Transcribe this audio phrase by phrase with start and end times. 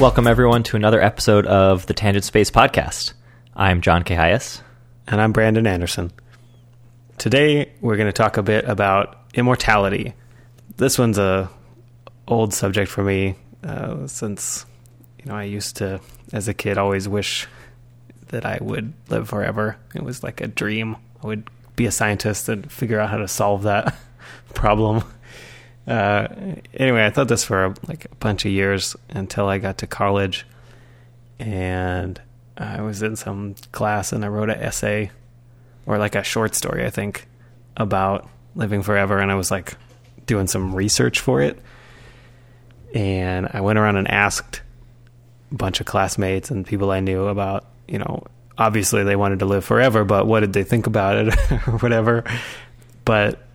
[0.00, 3.14] Welcome, everyone, to another episode of the Tangent Space Podcast.
[3.56, 4.14] I'm John K.
[4.14, 4.60] Hyas.
[5.08, 6.12] And I'm Brandon Anderson.
[7.18, 10.14] Today, we're going to talk a bit about immortality.
[10.76, 11.50] This one's a
[12.28, 13.34] old subject for me
[13.64, 14.66] uh, since
[15.18, 16.00] you know I used to,
[16.32, 17.48] as a kid, always wish
[18.28, 19.78] that I would live forever.
[19.96, 20.96] It was like a dream.
[21.24, 23.96] I would be a scientist and figure out how to solve that
[24.54, 25.02] problem.
[25.88, 26.28] Uh,
[26.74, 30.46] anyway, I thought this for like a bunch of years until I got to college,
[31.38, 32.20] and
[32.58, 35.10] I was in some class and I wrote an essay
[35.86, 37.26] or like a short story, I think,
[37.74, 39.76] about living forever, and I was like
[40.26, 41.58] doing some research for it,
[42.94, 44.60] and I went around and asked
[45.50, 48.24] a bunch of classmates and people I knew about, you know,
[48.58, 51.34] obviously they wanted to live forever, but what did they think about it
[51.66, 52.24] or whatever,
[53.06, 53.47] but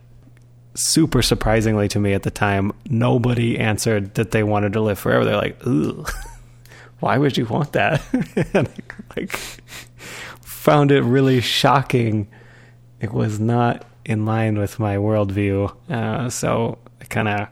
[0.74, 5.24] super surprisingly to me at the time, nobody answered that they wanted to live forever.
[5.24, 6.04] They're like, "Ooh,
[7.00, 8.02] why would you want that?"
[8.52, 9.36] and I, like,
[10.42, 12.28] found it really shocking.
[13.00, 17.48] It was not in line with my worldview, uh, so I kind of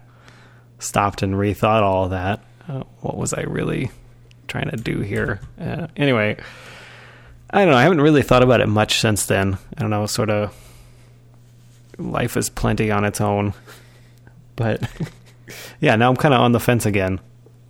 [0.78, 2.44] stopped and rethought all that.
[2.68, 3.90] Uh, what was I really
[4.48, 5.40] trying to do here?
[5.60, 6.36] Uh, anyway,
[7.50, 7.78] I don't know.
[7.78, 9.58] I haven't really thought about it much since then.
[9.76, 10.54] I don't know, sort of
[12.10, 13.54] life is plenty on its own.
[14.56, 14.88] But
[15.80, 17.20] yeah, now I'm kind of on the fence again.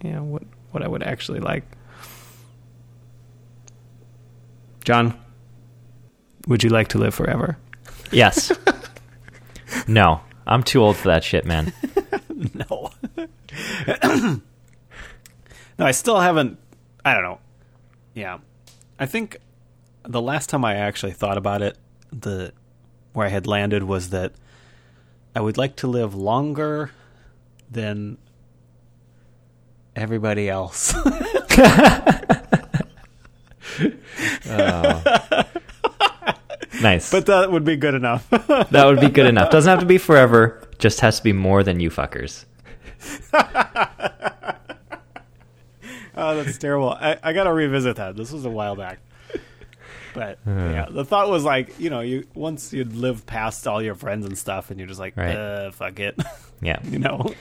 [0.03, 1.65] Yeah, what what I would actually like.
[4.85, 5.19] John,
[6.49, 7.57] would you like to live forever?
[8.11, 8.51] Yes.
[9.87, 11.73] no, I'm too old for that shit, man.
[12.55, 12.91] no.
[15.79, 16.59] no, I still haven't.
[17.05, 17.39] I don't know.
[18.15, 18.39] Yeah,
[18.99, 19.39] I think
[20.05, 21.79] the last time I actually thought about it,
[22.11, 22.53] the
[23.13, 24.33] where I had landed was that
[25.35, 26.91] I would like to live longer
[27.71, 28.19] than
[29.97, 30.95] everybody else.
[34.49, 35.45] Oh.
[36.81, 37.11] Nice.
[37.11, 38.29] but that would be good enough.
[38.31, 39.51] that would be good enough.
[39.51, 40.61] Doesn't have to be forever.
[40.79, 42.45] Just has to be more than you fuckers.
[46.17, 46.91] oh, that's terrible.
[46.91, 48.17] I, I got to revisit that.
[48.17, 48.99] This was a while back.
[50.15, 53.95] But yeah, the thought was like, you know, you once you'd live past all your
[53.95, 55.35] friends and stuff, and you're just like, Right.
[55.37, 56.19] uh, fuck it,
[56.61, 56.79] Yeah.
[56.85, 57.33] you know.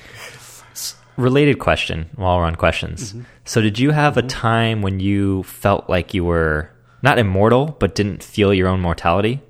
[1.18, 3.14] Related question while we're on questions.
[3.44, 6.72] So, did you have a time when you felt like you were
[7.04, 9.42] not immortal, but didn't feel your own mortality?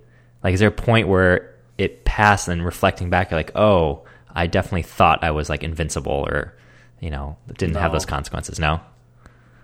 [0.43, 4.01] Like, is there a point where it passed and reflecting back, you're like, oh,
[4.33, 6.55] I definitely thought I was like invincible or,
[6.99, 7.95] you know, didn't have No.
[7.95, 8.59] those consequences?
[8.59, 8.79] No?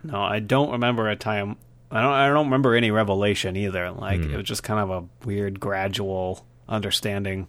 [0.04, 1.58] No, I don't remember a time.
[1.92, 2.12] I don't.
[2.14, 3.92] I don't remember any revelation either.
[3.92, 4.34] Like Hmm.
[4.34, 7.48] it was just kind of a weird, gradual understanding.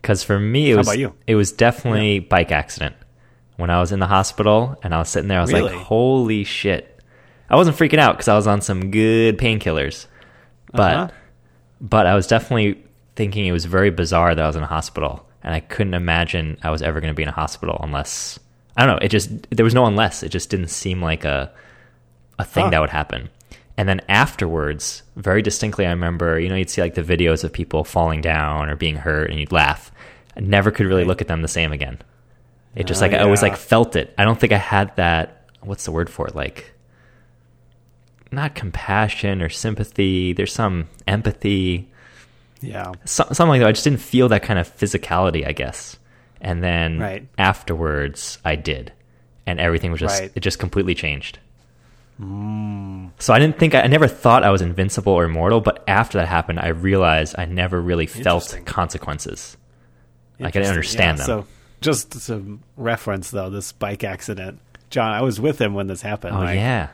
[0.00, 1.14] Because for me, it How was about you?
[1.26, 2.94] it was definitely bike accident.
[3.56, 5.72] When I was in the hospital and I was sitting there, I was Really?
[5.72, 7.00] like, "Holy shit!"
[7.48, 10.06] I wasn't freaking out because I was on some good painkillers,
[10.72, 11.08] but Uh-huh.
[11.80, 12.82] but I was definitely
[13.16, 16.58] thinking it was very bizarre that I was in a hospital, and I couldn't imagine
[16.62, 18.38] I was ever going to be in a hospital unless
[18.76, 19.00] I don't know.
[19.00, 20.22] It just there was no unless.
[20.24, 21.50] It just didn't seem like a
[22.38, 22.70] a thing Huh.
[22.70, 23.30] that would happen.
[23.76, 27.52] And then afterwards, very distinctly, I remember, you know, you'd see like the videos of
[27.52, 29.90] people falling down or being hurt and you'd laugh.
[30.36, 31.98] I never could really look at them the same again.
[32.76, 34.14] It just Oh, like, I always like felt it.
[34.18, 36.34] I don't think I had that, what's the word for it?
[36.36, 36.72] Like,
[38.30, 40.32] not compassion or sympathy.
[40.32, 41.88] There's some empathy,
[42.60, 42.92] Yeah.
[43.04, 43.68] so, something like that.
[43.68, 45.98] I just didn't feel that kind of physicality, I guess.
[46.40, 47.26] And then Right.
[47.38, 48.92] afterwards, I did.
[49.46, 50.32] And everything was just, Right.
[50.34, 51.38] it just completely changed.
[52.20, 56.28] So I didn't think I never thought I was invincible or immortal, but after that
[56.28, 59.56] happened, I realized I never really felt consequences.
[60.38, 61.42] Like I didn't understand Yeah, them.
[61.42, 61.46] So,
[61.80, 64.60] just some reference though, this bike accident.
[64.90, 66.36] John, I was with him when this happened.
[66.36, 66.88] oh like, yeah,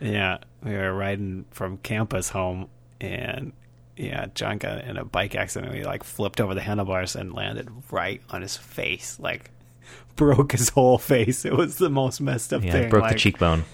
[0.00, 2.68] Yeah, we were riding from campus home,
[3.00, 3.52] and
[3.96, 5.74] yeah, John got in a bike accident.
[5.74, 9.50] He like flipped over the handlebars and landed right on his face, like
[10.16, 11.44] broke his whole face.
[11.44, 12.90] It was the most messed up yeah, thing.
[12.90, 13.64] broke the cheekbone.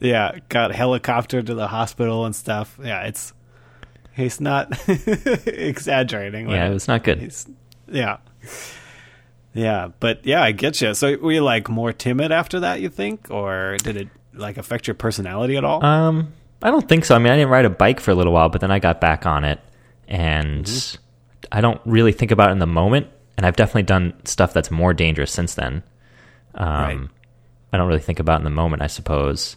[0.00, 2.78] Yeah, got helicoptered to the hospital and stuff.
[2.82, 3.32] Yeah, it's
[4.12, 4.72] he's not
[5.46, 6.48] exaggerating.
[6.50, 7.18] Yeah, it was not good.
[7.20, 7.46] he's-
[7.88, 8.18] yeah.
[9.54, 10.94] Yeah, but yeah, I get you.
[10.94, 12.80] So were you like more timid after that?
[12.80, 15.84] You think, or did it like affect your personality at all?
[15.84, 17.14] Um, I don't think so.
[17.14, 19.00] I mean, I didn't ride a bike for a little while, but then I got
[19.00, 19.58] back on it,
[20.06, 21.02] and Mm-hmm.
[21.50, 23.06] I don't really think about it in the moment.
[23.38, 25.82] And I've definitely done stuff that's more dangerous since then.
[26.54, 27.08] Um, Right.
[27.72, 29.56] I don't really think about it in the moment, I suppose.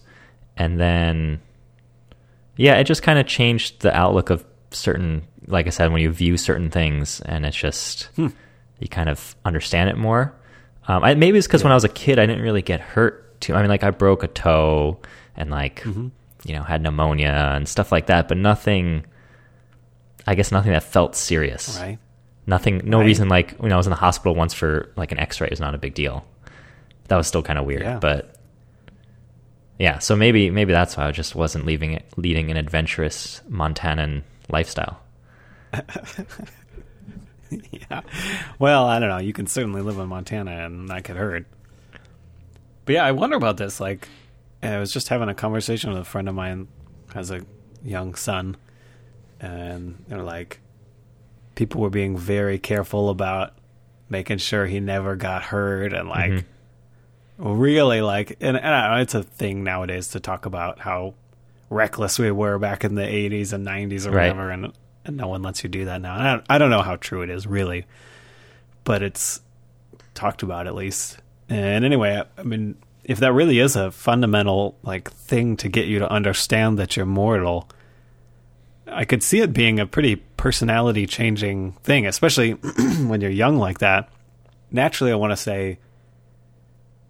[0.61, 1.41] And then,
[2.55, 6.11] yeah, it just kind of changed the outlook of certain, like I said, when you
[6.11, 10.33] view certain things, and it's just you kind of understand it more.
[10.87, 13.39] Um, I, maybe it's because when I was a kid, I didn't really get hurt
[13.41, 13.55] too.
[13.55, 14.99] I mean, like I broke a toe
[15.35, 16.07] and like Mm-hmm.
[16.45, 19.05] you know had pneumonia and stuff like that, but nothing.
[20.27, 21.79] I guess nothing that felt serious.
[21.81, 21.97] Right.
[22.45, 22.81] Nothing.
[22.83, 23.05] No Right.
[23.05, 23.29] reason.
[23.29, 25.79] Like when I was in the hospital once for like an X-ray is not a
[25.79, 26.23] big deal.
[27.07, 27.97] That was still kind of weird, Yeah.
[27.99, 28.35] but
[29.81, 29.99] yeah.
[29.99, 35.01] So maybe maybe that's why I just wasn't leaving it, leading an adventurous Montanan lifestyle.
[37.49, 38.01] yeah.
[38.59, 39.17] Well, I don't know.
[39.17, 41.45] You can certainly live in Montana and not get hurt.
[42.85, 43.79] But yeah, I wonder about this.
[43.79, 44.07] Like,
[44.63, 46.67] I was just having a conversation with a friend of mine
[47.07, 47.41] who has a
[47.83, 48.57] young son,
[49.39, 50.59] and they're like,
[51.55, 53.53] people were being very careful about
[54.09, 56.43] making sure he never got hurt and like Mhm.
[57.41, 61.13] Really like and, and know, it's a thing nowadays to talk about how
[61.69, 64.27] reckless we were back in the 80s and 90s or Right.
[64.27, 64.71] whatever and,
[65.05, 67.21] and no one lets you do that now I don't, I don't know how true
[67.23, 67.85] it is really
[68.83, 69.41] but it's
[70.13, 71.17] talked about at least
[71.49, 75.87] and anyway I, I mean if that really is a fundamental like thing to get
[75.87, 77.67] you to understand that you're mortal
[78.87, 82.51] I could see it being a pretty personality changing thing, especially
[83.05, 84.09] when you're young like that.
[84.69, 85.79] Naturally, I want to say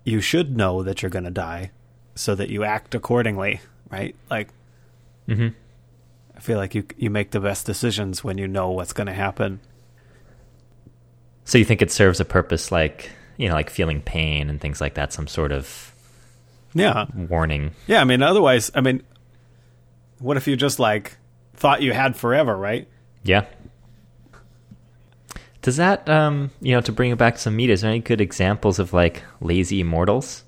[0.03, 1.71] you should know that you're going to die
[2.15, 4.15] so that you act accordingly, right?
[4.29, 4.49] Like,
[5.27, 5.49] mm-hmm.
[6.35, 9.13] I feel like you you make the best decisions when you know what's going to
[9.13, 9.59] happen.
[11.45, 14.79] So you think it serves a purpose, like you know, like feeling pain and things
[14.81, 15.93] like that, some sort of
[16.73, 17.05] Yeah.
[17.15, 17.71] warning.
[17.87, 19.01] Yeah, I mean, otherwise, I mean,
[20.19, 21.17] what if you just like
[21.55, 22.87] thought you had forever, right?
[23.23, 23.45] Yeah.
[25.61, 27.99] Does that, um, you know, to bring it back to some meat, is there any
[27.99, 30.43] good examples of like lazy immortals?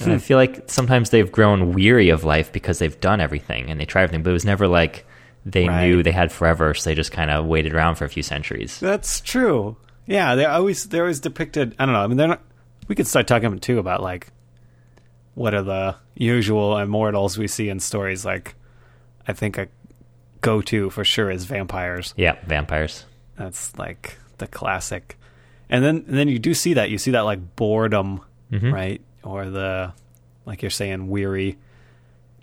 [0.00, 0.20] And I Hmm.
[0.20, 4.02] feel like sometimes they've grown weary of life because they've done everything and they tried
[4.04, 5.04] everything, but it was never like
[5.46, 5.86] they Right.
[5.86, 8.78] knew they had forever, so they just kind of waited around for a few centuries.
[8.78, 9.76] That's true.
[10.06, 11.74] Yeah, they always they're always depicted.
[11.78, 12.00] I don't know.
[12.02, 12.42] I mean, they're not.
[12.88, 14.28] We could start talking too about like
[15.34, 18.24] what are the usual immortals we see in stories.
[18.24, 18.54] Like,
[19.26, 19.68] I think a
[20.42, 22.12] go to for sure is vampires.
[22.16, 23.04] Yeah, vampires.
[23.38, 25.16] That's like the classic.
[25.70, 28.20] And then and then you do see that you see that like boredom,
[28.52, 28.72] Mhm.
[28.72, 29.00] right?
[29.22, 29.92] Or the
[30.44, 31.56] like you're saying weary.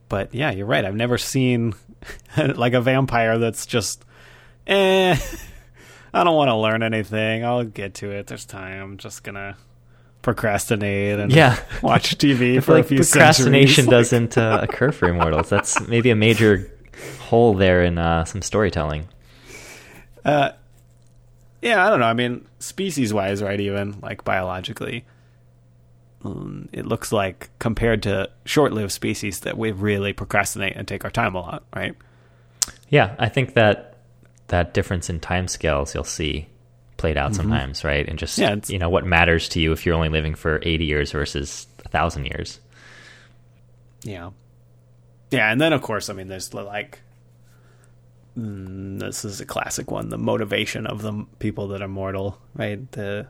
[0.09, 0.85] But yeah, you're right.
[0.85, 1.73] I've never seen
[2.37, 4.05] like a vampire that's just
[4.67, 5.17] eh
[6.13, 7.43] I don't want to learn anything.
[7.43, 8.27] I'll get to it.
[8.27, 8.81] There's time.
[8.81, 9.57] I'm just gonna
[10.21, 11.57] procrastinate and Yeah.
[11.81, 14.09] watch TV for feel a few procrastination centuries.
[14.09, 15.49] doesn't uh, occur for immortals.
[15.49, 16.71] That's maybe a major
[17.19, 19.07] hole there in uh, some storytelling.
[20.23, 20.51] Uh,
[21.65, 22.05] yeah, I don't know.
[22.05, 23.59] I mean, species wise, right?
[23.59, 25.03] Even like biologically,
[26.23, 31.03] um, it looks like compared to short lived species that we really procrastinate and take
[31.03, 31.95] our time a lot, right?
[32.89, 33.97] Yeah, I think that
[34.47, 36.47] that difference in time scales you'll see
[36.97, 38.07] played out sometimes, right?
[38.07, 38.59] And just Mm-hmm.
[38.69, 41.65] Yeah, you know what matters to you if you're only living for 80 years versus
[41.83, 42.59] a thousand years.
[44.03, 44.29] Yeah.
[45.31, 47.01] Yeah, and then of course, I mean, there's the, like,
[48.37, 52.89] mm, this is a classic one: the motivation of the people that are mortal, right?
[52.91, 53.27] The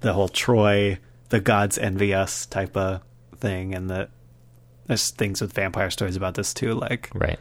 [0.00, 0.98] the whole Troy,
[1.28, 3.02] the gods envy us type of
[3.36, 4.08] thing, and the
[4.86, 7.38] there's things with vampire stories about this too, like Right.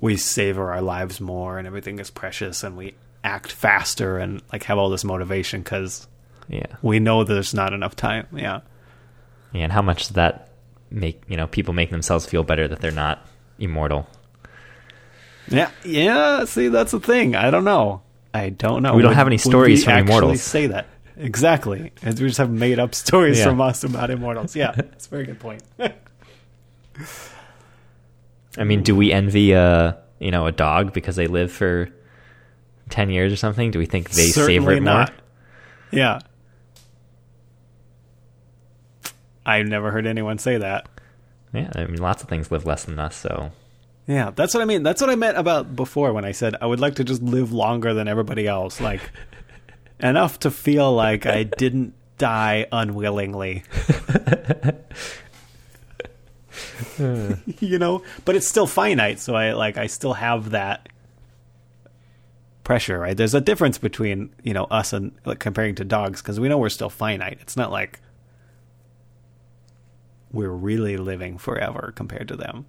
[0.00, 4.62] we savor our lives more and everything is precious and we act faster and like
[4.62, 6.08] have all this motivation because
[6.48, 6.64] Yeah.
[6.80, 8.60] we know there's not enough time yeah
[9.52, 10.48] Yeah, and how much does that
[10.90, 13.26] make you know people make themselves feel better that they're not
[13.58, 14.08] immortal?
[15.48, 18.02] Yeah yeah see that's the thing i don't know
[18.34, 20.42] i don't know We don't Would- have any stories from immortals.
[20.42, 23.44] say that exactly and we just have made up stories Yeah.
[23.46, 25.62] from us about immortals yeah that's a very good point
[28.58, 31.88] I mean, do we envy uh you know a dog because they live for
[32.90, 33.70] 10 years or something?
[33.70, 34.92] Do we think they savor Certainly it more?
[34.94, 35.12] not.
[35.92, 36.18] yeah
[39.46, 40.88] i've never heard anyone say that
[41.52, 43.50] Yeah, I mean, lots of things live less than us, so
[44.10, 44.82] Yeah, that's what I mean.
[44.82, 47.52] That's what I meant about before when I said I would like to just live
[47.52, 48.80] longer than everybody else.
[48.80, 49.00] Like
[50.00, 53.62] enough to feel like I didn't die unwillingly.
[56.98, 60.88] you know, but it's still finite, so I like I still have that
[62.64, 63.16] pressure, right?
[63.16, 66.58] There's a difference between, you know, us and like comparing to dogs because we know
[66.58, 67.38] we're still finite.
[67.42, 68.00] It's not like
[70.32, 72.66] we're really living forever compared to them.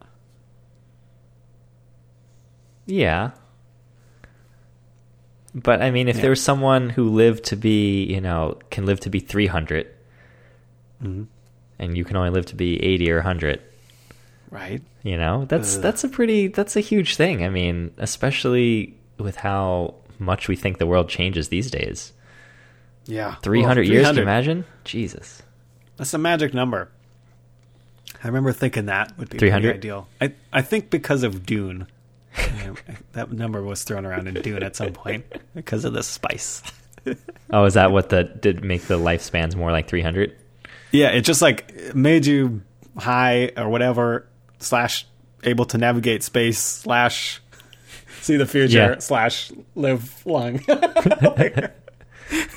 [2.85, 3.31] Yeah.
[5.53, 6.21] But I mean, if Yeah.
[6.23, 9.87] there was someone who lived to be, you know, can live to be 300,
[11.03, 11.27] Mhm.
[11.77, 13.59] and you can only live to be 80 or 100,
[14.49, 14.81] Right?
[15.03, 15.81] you know, that's Ugh.
[15.81, 17.43] that's a pretty that's a huge thing.
[17.43, 22.13] I mean, especially with how much we think the world changes these days.
[23.05, 23.35] Yeah.
[23.41, 24.65] 300 Well, years, can you imagine?
[24.85, 25.41] Jesus.
[25.97, 26.89] That's a magic number.
[28.23, 29.63] I remember thinking that would be 300?
[29.73, 30.07] pretty ideal.
[30.21, 31.87] I I think because of Dune,
[33.13, 36.61] that number was thrown around in Dune at some point because of the spice.
[37.49, 40.37] Oh, is that what the did make the lifespans more like 300?
[40.91, 42.61] Yeah, it just like made you
[42.95, 44.27] high or whatever
[44.59, 45.07] slash
[45.43, 47.41] able to navigate space slash
[48.21, 48.99] see the future Yeah.
[48.99, 50.59] slash live long.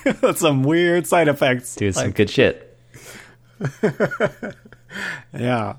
[0.04, 1.74] That's some weird side effects.
[1.74, 2.78] Dude, some good shit.
[5.32, 5.76] yeah,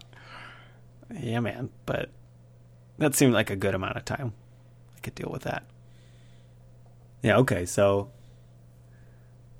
[1.19, 1.69] yeah, man.
[1.85, 2.09] But
[2.97, 4.33] that seemed like a good amount of time.
[4.95, 5.63] I could deal with that.
[7.21, 7.37] Yeah.
[7.37, 7.65] Okay.
[7.65, 8.09] So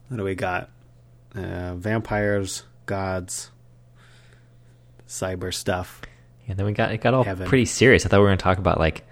[0.07, 0.69] what do we got?
[1.35, 3.49] Uh, vampires, gods,
[5.07, 6.01] cyber stuff.
[6.47, 7.47] And then we got it got all Heaven.
[7.47, 8.05] pretty serious.
[8.05, 9.03] I thought we were going to talk about like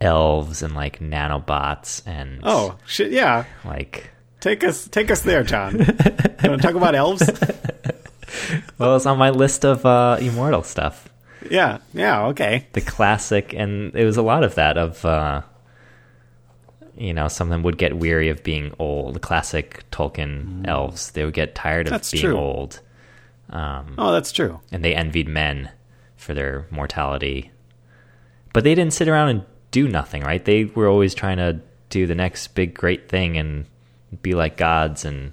[0.00, 3.12] elves and like nanobots and Oh shit!
[3.12, 4.10] Yeah, like
[4.40, 5.78] take us take us there, John.
[5.78, 5.84] you
[6.50, 7.22] want to talk about elves?
[8.78, 11.08] well, it's on my list of uh, immortal stuff.
[11.48, 12.26] Yeah, yeah.
[12.28, 12.66] Okay.
[12.72, 15.42] The classic, and it was a lot of that of uh,
[16.96, 19.14] you know, some of them would get weary of being old.
[19.14, 21.96] The classic Tolkien elves, they would get tired of Mm.
[21.96, 22.36] That's being true.
[22.36, 22.80] old,
[23.48, 24.60] um, Oh, that's true.
[24.70, 25.70] and they envied men
[26.16, 27.50] for their mortality.
[28.52, 30.44] But they didn't sit around and do nothing, right?
[30.44, 33.64] They were always trying to do the next big great thing and
[34.22, 35.32] be like gods and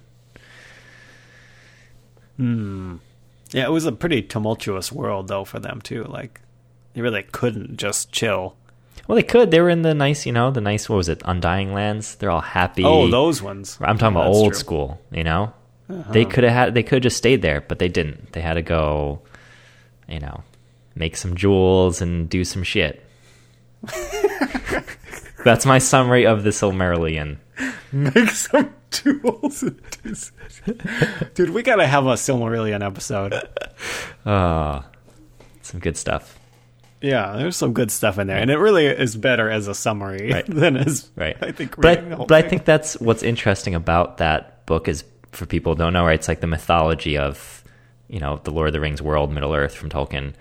[3.52, 6.04] Yeah, it was a pretty tumultuous world though for them too.
[6.04, 6.42] Like,
[6.94, 8.56] you really couldn't just chill.
[9.08, 9.52] well, they could.
[9.52, 10.90] They were in the nice, you know, the nice.
[10.90, 11.22] What was it?
[11.26, 12.16] Undying lands.
[12.16, 12.84] They're all happy.
[12.84, 13.78] Oh, those ones.
[13.82, 14.60] I'm talking about old true.
[14.60, 15.02] school.
[15.12, 15.54] You know,
[15.90, 16.12] uh-huh.
[16.12, 16.74] they could have had.
[16.74, 18.34] They could have just stayed there, but they didn't.
[18.34, 19.22] They had to go.
[20.10, 20.44] You know,
[20.96, 23.04] make some jewels and do some shit.
[25.44, 27.38] That's my summary of the Silmarillion.
[27.92, 29.64] Make some tools.
[31.34, 33.34] Dude, we gotta have a Silmarillion episode.
[34.26, 34.84] Oh,
[35.62, 36.38] some good stuff.
[37.02, 40.32] Yeah, there's some good stuff in there, and it really is better as a summary
[40.32, 40.46] Right.
[40.48, 41.38] than as Right.
[41.42, 41.76] I think.
[41.76, 45.46] But I, reading the but I think that's what's interesting about that book is for
[45.46, 46.16] people who don't know, right?
[46.20, 47.64] It's like the mythology of,
[48.08, 50.34] you know, the Lord of the Rings world, Middle Earth from Tolkien.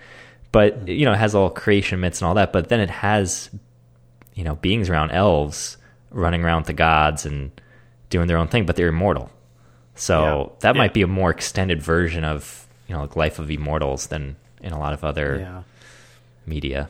[0.51, 0.87] But, mm-hmm.
[0.87, 3.51] you know, it has all creation myths and all that, but then it has,
[4.33, 5.77] you know, beings around elves
[6.11, 7.51] running around with the gods and
[8.09, 9.29] doing their own thing, but they're immortal.
[9.95, 10.21] So
[10.53, 10.55] Yeah.
[10.61, 10.81] that Yeah.
[10.81, 14.71] might be a more extended version of, you know, like Life of Immortals than in
[14.73, 15.61] a lot of other yeah.
[16.45, 16.89] media.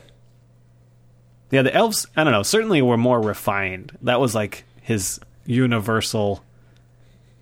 [1.50, 3.96] Yeah, the elves, I don't know, certainly were more refined.
[4.02, 6.44] That was like his universal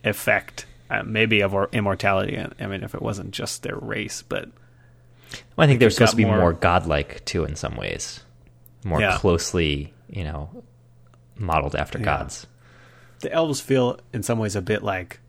[0.04, 2.38] effect, uh, maybe of immortality.
[2.38, 4.48] I mean, if it wasn't just their race, but
[5.56, 8.20] Well, I think they're supposed to be more- more, godlike too, in some ways,
[8.84, 10.62] more closely, you know,
[11.38, 12.04] modeled after Yeah.
[12.04, 12.46] gods.
[13.20, 15.20] the elves feel in some ways a bit like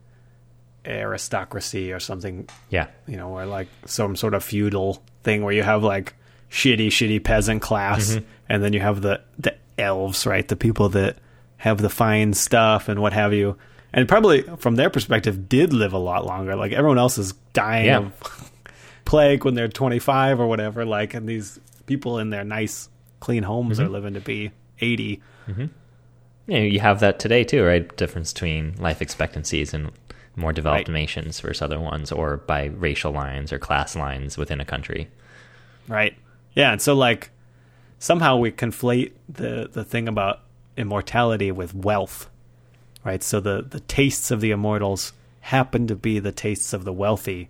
[0.86, 5.62] aristocracy or something, Yeah, you know, or like some sort of feudal thing where you
[5.62, 6.14] have like
[6.50, 8.24] shitty, shitty peasant class, Mm-hmm.
[8.48, 10.46] and then you have the the elves, right?
[10.46, 11.16] The people that
[11.58, 13.56] have the fine stuff and what have you.
[13.92, 16.54] And probably from their perspective, did live a lot longer.
[16.56, 17.98] Like everyone else is dying Yeah.
[17.98, 18.52] of
[19.04, 20.84] plague when they're 25 or whatever.
[20.84, 22.88] Like, and these people in their nice,
[23.20, 23.86] clean homes Mm-hmm.
[23.86, 24.50] are living to be
[24.80, 25.22] 80.
[25.48, 25.66] yeah,
[26.48, 27.94] you have that today too, right?
[27.96, 29.90] Difference between life expectancies and
[30.34, 30.94] more developed Right.
[30.94, 35.08] nations versus other ones, or by racial lines or class lines within a country.
[35.88, 36.14] Right.
[36.54, 37.30] Yeah, and so like
[37.98, 40.40] somehow we conflate the the thing about
[40.76, 42.30] immortality with wealth.
[43.04, 43.22] Right?
[43.22, 47.48] So the the tastes of the immortals happen to be the tastes of the wealthy.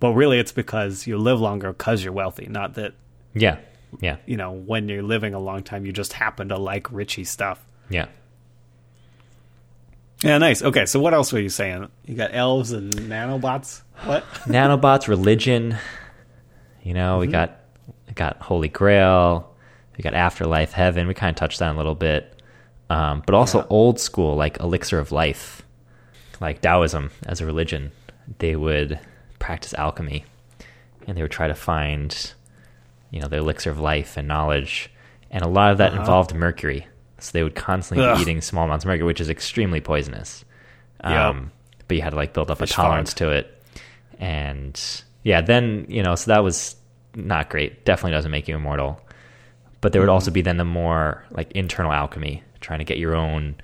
[0.00, 2.94] But really it's because you live longer cuz you're wealthy, not that,
[3.34, 3.58] Yeah,
[4.00, 7.26] yeah, you know, when you're living a long time you just happen to like richy
[7.26, 7.64] stuff.
[7.90, 8.06] Yeah.
[10.22, 10.62] Yeah, nice.
[10.62, 11.88] Okay, so what else were you saying?
[12.04, 13.82] You got elves and nanobots?
[14.04, 14.24] What?
[14.44, 15.76] Nanobots, religion.
[16.82, 17.20] You know, Mm-hmm.
[17.20, 17.56] we got
[18.06, 19.50] we got Holy Grail.
[19.96, 21.06] We got afterlife, heaven.
[21.06, 22.42] We kind of touched on a little bit,
[22.90, 23.66] um, but also Yeah.
[23.70, 25.62] old school, like elixir of life,
[26.40, 27.90] like Taoism as a religion.
[28.38, 28.98] They would
[29.38, 30.24] practice alchemy,
[31.06, 32.32] and they would try to find,
[33.10, 34.90] you know, the elixir of life and knowledge,
[35.30, 36.00] and a lot of that Uh-huh.
[36.00, 36.86] involved mercury.
[37.22, 38.16] So they would constantly Ugh.
[38.16, 40.44] be eating small amounts of mercury, which is extremely poisonous.
[41.02, 41.50] Um,
[41.88, 43.30] but you had to like build up Fish a tolerance farm.
[43.30, 43.62] to it,
[44.18, 46.76] and yeah, then you know, so that was
[47.14, 47.84] not great.
[47.84, 49.00] Definitely doesn't make you immortal.
[49.80, 50.12] But there would Mm-hmm.
[50.14, 53.56] also be then the more like internal alchemy, trying to get your own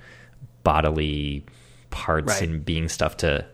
[0.63, 1.45] bodily
[1.91, 2.49] parts Right.
[2.49, 3.45] and being stuff to,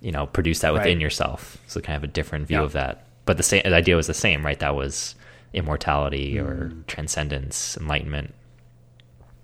[0.00, 1.00] you know, produce that within Right.
[1.02, 1.56] yourself.
[1.66, 2.64] So kind of a different view Yeah.
[2.64, 3.06] of that.
[3.24, 4.58] But the same the idea was the same, right?
[4.58, 5.14] That was
[5.54, 6.86] immortality or Mm.
[6.86, 8.34] transcendence, enlightenment.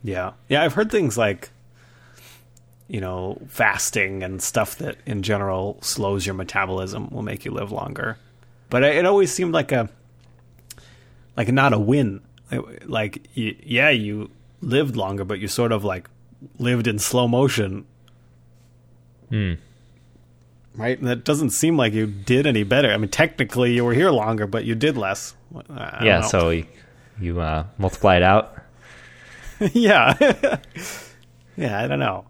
[0.05, 0.35] Yeah.
[0.49, 1.51] Yeah, I've heard things like
[2.87, 7.73] you know, fasting and stuff that in general slows your metabolism will make you live
[7.73, 8.19] longer.
[8.69, 9.89] but it always seemed like a
[11.37, 12.21] like not a win.
[12.85, 14.31] Like yeah, you
[14.61, 16.09] lived longer, but you sort of like
[16.59, 17.87] lived in slow motion.
[19.31, 19.55] Hmm.
[20.75, 20.99] Right?
[20.99, 22.93] And that doesn't seem like you did any better.
[22.93, 25.35] I mean, technically you were here longer, but you did less.
[25.71, 26.67] yeah, so you,
[27.21, 28.57] you uh, multiply it out.
[29.73, 30.17] yeah.
[31.57, 32.27] yeah, I don't know.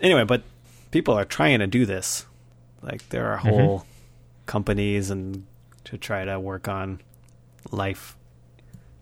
[0.00, 0.42] Anyway, but
[0.90, 2.26] people are trying to do this.
[2.82, 3.88] Like there are whole mm-hmm.
[4.46, 5.46] companies and
[5.84, 7.00] to try to work on
[7.70, 8.16] life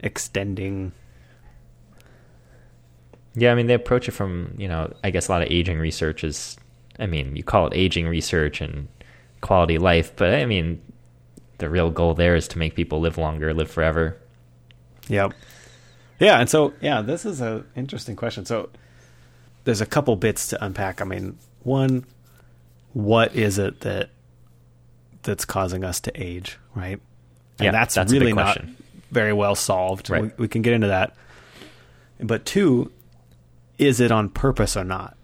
[0.00, 0.92] extending.
[3.34, 5.78] Yeah, I mean they approach it from, you know, I guess a lot of aging
[5.78, 6.56] research is
[6.98, 8.88] I mean, you call it aging research and
[9.40, 10.80] quality life, but I mean
[11.58, 14.18] the real goal there is to make people live longer, live forever.
[15.08, 15.32] Yep.
[16.22, 18.44] Yeah, and so yeah, this is an interesting question.
[18.44, 18.70] So
[19.64, 21.00] there's a couple bits to unpack.
[21.00, 22.04] I mean, one,
[22.92, 24.10] what is it that
[25.24, 27.00] that's causing us to age, right?
[27.58, 28.58] And yeah, that's, that's really not
[29.10, 30.10] very well solved.
[30.10, 30.22] Right.
[30.22, 31.16] We, we can get into that.
[32.20, 32.92] But two,
[33.78, 35.16] is it on purpose or not?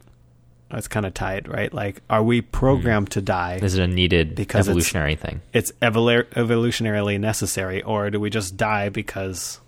[0.69, 1.73] That's kind of tied, right?
[1.73, 3.13] Like, are we programmed mm.
[3.13, 3.61] to die?
[3.63, 5.41] Is it a needed because evolutionary it's, thing?
[5.53, 9.61] It's evolu- evolutionarily necessary, or do we just die because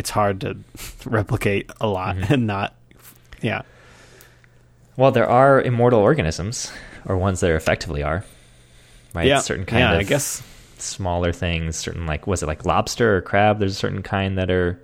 [0.00, 0.56] it's hard to
[1.04, 2.32] replicate a lot mm-hmm.
[2.32, 2.74] and not?
[3.42, 3.62] Yeah.
[4.96, 6.72] Well, there are immortal organisms,
[7.04, 8.24] or ones that effectively are,
[9.14, 9.26] right?
[9.26, 10.42] Yeah, certain kind yeah, of I guess
[10.78, 11.76] smaller things.
[11.76, 13.58] Certain like was it like lobster or crab?
[13.58, 14.80] There's a certain kind that are.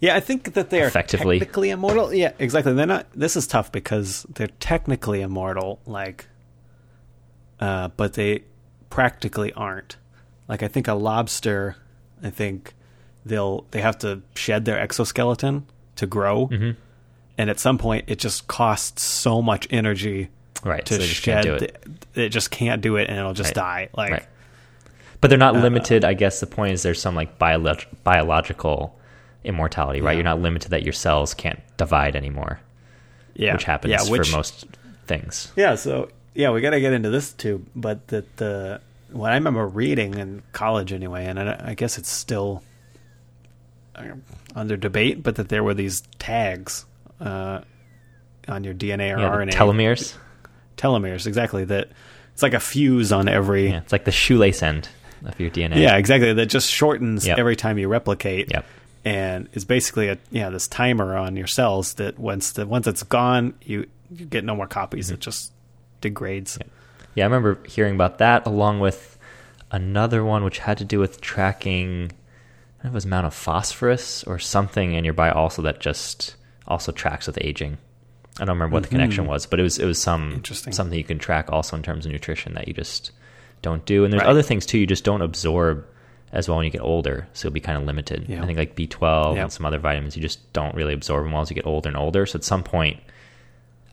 [0.00, 2.14] Yeah, I think that they are effectively technically immortal.
[2.14, 2.72] Yeah, exactly.
[2.72, 3.06] They're not.
[3.14, 6.26] This is tough because they're technically immortal, like,
[7.60, 8.44] uh, but they
[8.88, 9.96] practically aren't.
[10.48, 11.76] Like, I think a lobster.
[12.22, 12.74] I think
[13.24, 16.48] they'll they have to shed their exoskeleton to grow.
[16.48, 16.70] Mm-hmm
[17.40, 20.28] and at some point it just costs so much energy
[20.62, 21.86] right to so shed it.
[22.14, 22.28] it.
[22.28, 23.88] just can't do it and it'll just right.
[23.88, 24.26] die like right.
[25.22, 28.94] but they're not uh, limited i guess the point is there's some like biolog- biological
[29.42, 30.16] immortality right yeah.
[30.16, 32.60] you're not limited that your cells can't divide anymore
[33.34, 34.66] yeah which happens yeah, which, for most
[35.06, 38.78] things yeah so yeah we got to get into this too but that the
[39.12, 42.62] what i remember reading in college anyway and i, I guess it's still
[44.54, 46.84] under debate but that there were these tags
[47.20, 47.60] uh,
[48.48, 49.52] on your DNA or yeah, RNA.
[49.52, 50.16] Telomeres.
[50.76, 51.64] Telomeres, exactly.
[51.64, 51.90] That
[52.32, 53.68] it's like a fuse on every.
[53.68, 54.88] Yeah, it's like the shoelace end
[55.24, 55.76] of your DNA.
[55.76, 56.32] Yeah, exactly.
[56.32, 57.38] That just shortens yep.
[57.38, 58.50] every time you replicate.
[58.50, 58.64] Yep.
[59.04, 63.02] And it's basically a yeah this timer on your cells that once the once it's
[63.02, 65.06] gone you you get no more copies.
[65.06, 65.14] Mm-hmm.
[65.14, 65.52] It just
[66.00, 66.58] degrades.
[66.60, 66.66] Yeah.
[67.14, 69.18] yeah, I remember hearing about that along with
[69.70, 72.12] another one which had to do with tracking.
[72.80, 75.62] I don't know if it was amount of phosphorus or something in your body also
[75.62, 76.34] that just
[76.66, 77.76] also tracks with aging.
[78.38, 78.94] I don't remember what mm-hmm.
[78.94, 81.82] the connection was, but it was it was some something you can track also in
[81.82, 83.10] terms of nutrition that you just
[83.60, 84.04] don't do.
[84.04, 84.30] And there's right.
[84.30, 85.86] other things too you just don't absorb
[86.32, 88.26] as well when you get older, so you'll be kind of limited.
[88.28, 88.42] Yeah.
[88.42, 91.42] I think like B12 and some other vitamins you just don't really absorb them well
[91.42, 92.24] as you get older and older.
[92.24, 93.00] So at some point,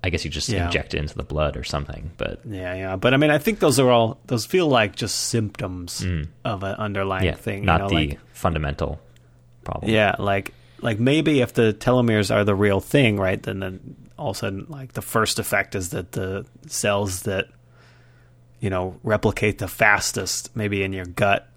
[0.04, 0.66] I guess you just yeah.
[0.66, 2.12] inject it into the blood or something.
[2.18, 2.96] But yeah, yeah.
[2.96, 6.28] But I mean, I think those are all those feel like just symptoms mm.
[6.46, 9.00] of an underlying yeah, thing, not know, the like, fundamental
[9.64, 9.92] problem.
[9.92, 13.42] Yeah, like like maybe if the telomeres are the real thing, right?
[13.42, 17.48] Then then all of a sudden, like the first effect is that the cells that
[18.60, 21.50] you know replicate the fastest, maybe in your gut,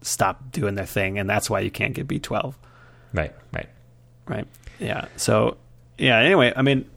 [0.00, 2.58] stop doing their thing, and that's why you can't get B twelve.
[3.12, 3.34] Right.
[3.52, 3.68] Right.
[4.26, 4.46] Right.
[4.78, 5.06] Yeah.
[5.16, 5.58] So
[5.98, 6.18] yeah.
[6.18, 6.88] Anyway, I mean,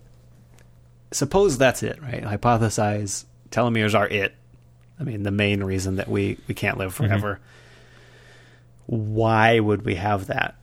[1.15, 2.23] suppose that's it, right?
[2.23, 4.35] Hypothesize telomeres are it.
[4.99, 7.05] I mean, the main reason that we we can't live mm-hmm.
[7.05, 7.39] forever.
[8.89, 9.15] Mm-hmm.
[9.15, 10.55] Why would we have that?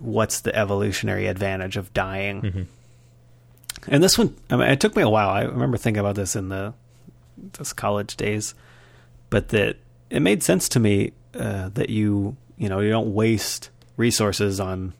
[0.00, 2.42] what's the evolutionary advantage of dying?
[2.42, 2.62] Mm-hmm.
[3.86, 5.30] And this one, I mean, it took me a while.
[5.30, 6.74] I remember thinking about this in the
[7.58, 8.54] this college days,
[9.30, 9.76] but that
[10.10, 14.92] it made sense to me uh, that you you know you don't waste resources on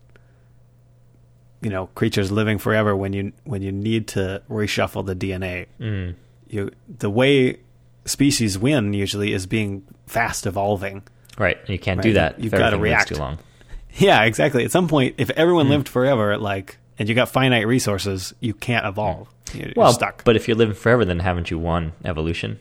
[1.60, 5.66] you know creatures living forever when you when you need to reshuffle the DNA.
[5.80, 6.14] Mm.
[6.48, 7.58] You the way
[8.04, 11.02] species win usually is being fast evolving.
[11.38, 12.02] Right, you can't right?
[12.02, 12.40] do that.
[12.40, 13.38] You've got to react too long.
[13.94, 14.64] Yeah, exactly.
[14.64, 15.70] At some point, if everyone mm.
[15.70, 19.28] lived forever, like, and you got finite resources, you can't evolve.
[19.52, 20.22] You're, well, stuck.
[20.24, 22.60] But if you're living forever, then haven't you won evolution?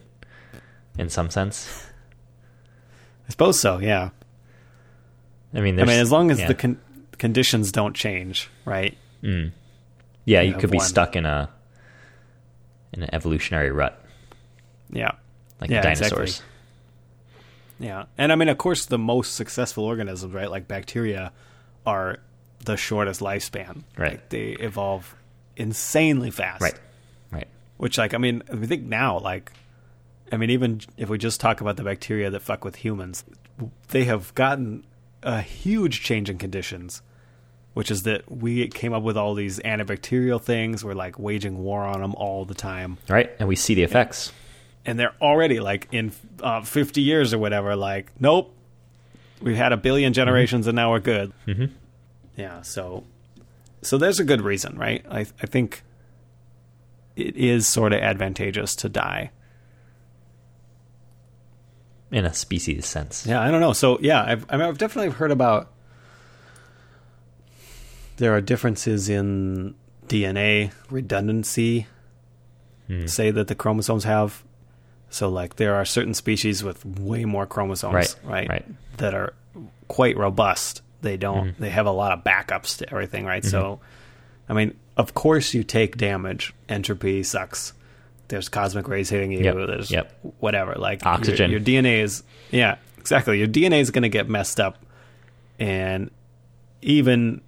[0.98, 1.86] In some sense.
[3.28, 3.78] I suppose so.
[3.78, 4.10] Yeah.
[5.54, 6.48] I mean, I mean, as long as yeah.
[6.48, 6.80] the con-
[7.18, 8.98] conditions don't change, right?
[9.24, 9.52] Mm.
[10.26, 10.86] Yeah, you, you could be won.
[10.86, 11.50] stuck in a
[12.94, 14.02] in an evolutionary rut.
[14.90, 15.12] Yeah,
[15.60, 16.30] like yeah, dinosaurs.
[16.30, 16.46] Exactly.
[17.80, 21.32] Yeah, and I mean, of course, the most successful organisms, right, like bacteria,
[21.86, 22.18] are
[22.66, 23.84] the shortest lifespan.
[23.98, 25.16] Right, like they evolve
[25.56, 26.62] insanely fast.
[26.62, 26.80] Right,
[27.32, 27.48] right.
[27.78, 29.52] Which, like, I mean, I think now, like,
[30.32, 33.24] I mean, even if we just talk about the bacteria that fuck with humans,
[33.90, 34.84] they have gotten
[35.24, 37.02] a huge change in conditions,
[37.78, 40.84] which is that we came up with all these antibacterial things.
[40.84, 42.98] We're like waging war on them all the time.
[43.08, 43.30] Right.
[43.38, 44.34] And we see the effects.
[44.84, 46.12] And they're already like in
[46.42, 48.52] uh, 50 years or whatever, like, nope,
[49.44, 50.70] we've had a billion generations mm-hmm.
[50.70, 51.32] and now we're good.
[51.46, 51.66] Mm-hmm.
[52.36, 52.64] Yeah.
[52.64, 53.04] So,
[53.84, 55.06] so there's a good reason, right?
[55.08, 55.84] I, I think
[57.16, 59.30] it is sort of advantageous to die
[62.10, 63.28] in a species sense.
[63.28, 63.74] Yeah, I don't know.
[63.74, 65.74] So yeah, I've I mean, I've definitely heard about
[68.18, 69.76] there are differences in
[70.08, 71.88] DNA redundancy.
[72.88, 73.06] Hmm.
[73.08, 74.44] Say that the chromosomes have.
[75.10, 78.16] So like there are certain species with way more chromosomes, right?
[78.24, 78.50] Right.
[78.50, 78.66] right.
[78.98, 79.34] That are
[79.88, 80.82] quite robust.
[81.02, 81.50] They don't.
[81.50, 81.64] Mm-hmm.
[81.64, 83.44] They have a lot of backups to everything, right?
[83.44, 83.50] Mm-hmm.
[83.50, 83.80] So,
[84.50, 86.54] I mean, of course you take damage.
[86.68, 87.74] Entropy sucks
[88.28, 89.40] there's cosmic rays hitting you.
[89.40, 89.56] Yep.
[89.56, 90.20] There's yep.
[90.40, 90.76] whatever.
[90.76, 91.52] Like oxygen.
[91.52, 93.40] Your, your DNA is yeah, exactly.
[93.40, 94.84] Your DNA is going to get messed up,
[95.60, 96.12] and
[96.82, 97.42] even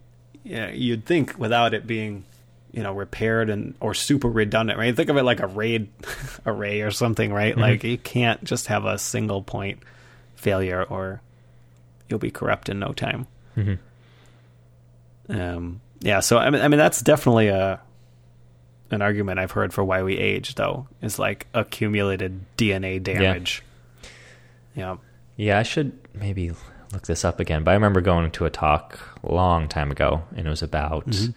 [0.49, 2.25] yeah, you'd think without it being
[2.71, 4.95] you know repaired and or super redundant, right?
[4.95, 5.89] Think of it like a RAID
[6.45, 7.53] array or something, right?
[7.53, 7.61] Mm-hmm.
[7.61, 9.79] Like you can't just have a single point
[10.35, 11.21] failure or
[12.09, 13.27] you'll be corrupt in no time.
[13.55, 15.39] Mm-hmm.
[15.39, 17.79] Um, yeah, so I mean, I mean that's definitely a
[18.91, 23.61] an argument I've heard for why we age, though, is like accumulated DNA damage.
[24.75, 24.97] Yeah.
[25.37, 26.51] Yeah, I should maybe
[26.93, 27.63] look this up again.
[27.63, 31.07] But I remember going to a talk a long time ago, and it was about
[31.07, 31.31] mm-hmm.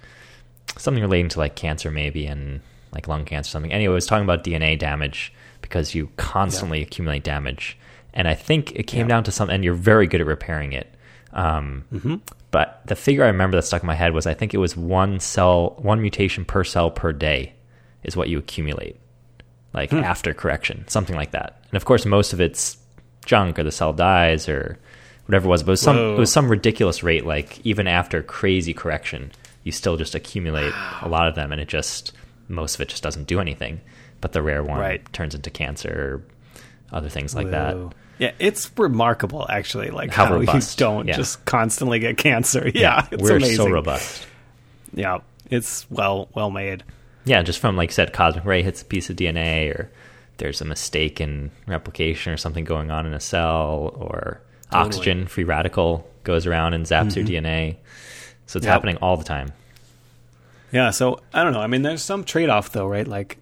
[0.79, 2.61] something relating to like cancer, maybe, and
[2.93, 3.73] like lung cancer, something.
[3.73, 6.87] Anyway, it was talking about DNA damage because you constantly yeah.
[6.87, 7.79] accumulate damage.
[8.15, 9.15] And I think it came yeah.
[9.15, 10.93] down to something, and you're very good at repairing it.
[11.33, 12.17] Um, mm-hmm.
[12.51, 14.77] But the figure I remember that stuck in my head was I think it was
[14.77, 17.55] one cell, one mutation per cell per day
[18.03, 19.01] is what you accumulate,
[19.73, 19.99] like hmm.
[19.99, 21.63] after correction, something like that.
[21.71, 22.77] And of course, most of it's
[23.25, 24.79] junk or the cell dies or
[25.33, 25.63] whatever it was.
[25.63, 27.25] But it was some it was some ridiculous rate.
[27.25, 29.33] Like even after crazy correction,
[29.65, 32.13] you still just accumulate a lot of them, and it just
[32.49, 33.81] most of it just doesn't do anything.
[34.21, 35.13] But the rare one right.
[35.13, 36.23] turns into cancer
[36.93, 37.51] or other things like Whoa.
[37.51, 37.97] that.
[38.19, 41.17] Yeah, it's remarkable actually, like how, how you don't yeah.
[41.17, 42.69] just constantly get cancer.
[42.75, 43.57] Yeah, yeah we're amazing.
[43.57, 44.27] so robust.
[44.95, 45.19] Yeah,
[45.51, 46.85] it's well well made.
[47.25, 49.91] Yeah, just from like said, cosmic ray hits a piece of DNA, or
[50.37, 54.41] there's a mistake in replication, or something going on in a cell, or
[54.73, 54.89] totally.
[54.89, 57.27] oxygen free radical goes around and zaps mm-hmm.
[57.27, 57.77] your DNA.
[58.47, 58.73] So it's yep.
[58.73, 59.53] happening all the time.
[60.73, 61.61] Yeah, so I don't know.
[61.61, 63.07] I mean, there's some trade off though, right?
[63.07, 63.39] Like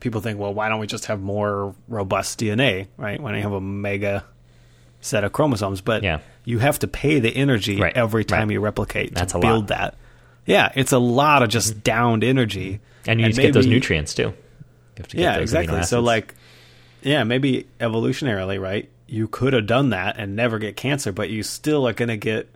[0.00, 3.20] people think, well, why don't we just have more robust DNA, right?
[3.20, 4.24] When you have a mega
[5.00, 6.20] set of chromosomes, but yeah.
[6.44, 7.96] you have to pay the energy right.
[7.96, 8.54] every time right.
[8.54, 9.78] you replicate That's to build lot.
[9.78, 9.94] that.
[10.46, 11.80] Yeah, it's a lot of just mm-hmm.
[11.80, 14.34] downed energy, and you and maybe, get those nutrients too.
[15.12, 15.82] yeah, exactly.
[15.84, 16.34] So like,
[17.02, 18.90] yeah, maybe evolutionarily, right?
[19.06, 22.16] You could have done that and never get cancer, but you still are going to
[22.16, 22.48] get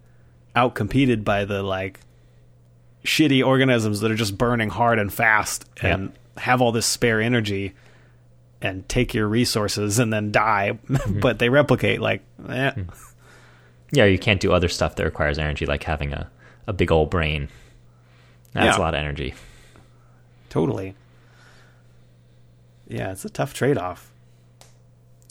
[0.57, 2.01] outcompeted by the like
[3.05, 7.75] shitty organisms that are just burning hard and fast and have all this spare energy
[8.61, 11.21] and take your resources and then die, mm-hmm.
[11.21, 12.71] but they replicate like, eh.
[12.73, 12.83] Hmm.
[13.93, 16.31] yeah, you can't do other stuff that requires energy, like having a,
[16.67, 17.49] a big old brain.
[18.53, 18.81] That's yeah.
[18.81, 19.35] a lot of energy.
[20.51, 20.95] Totally.
[22.89, 24.08] Yeah, it's a tough trade off.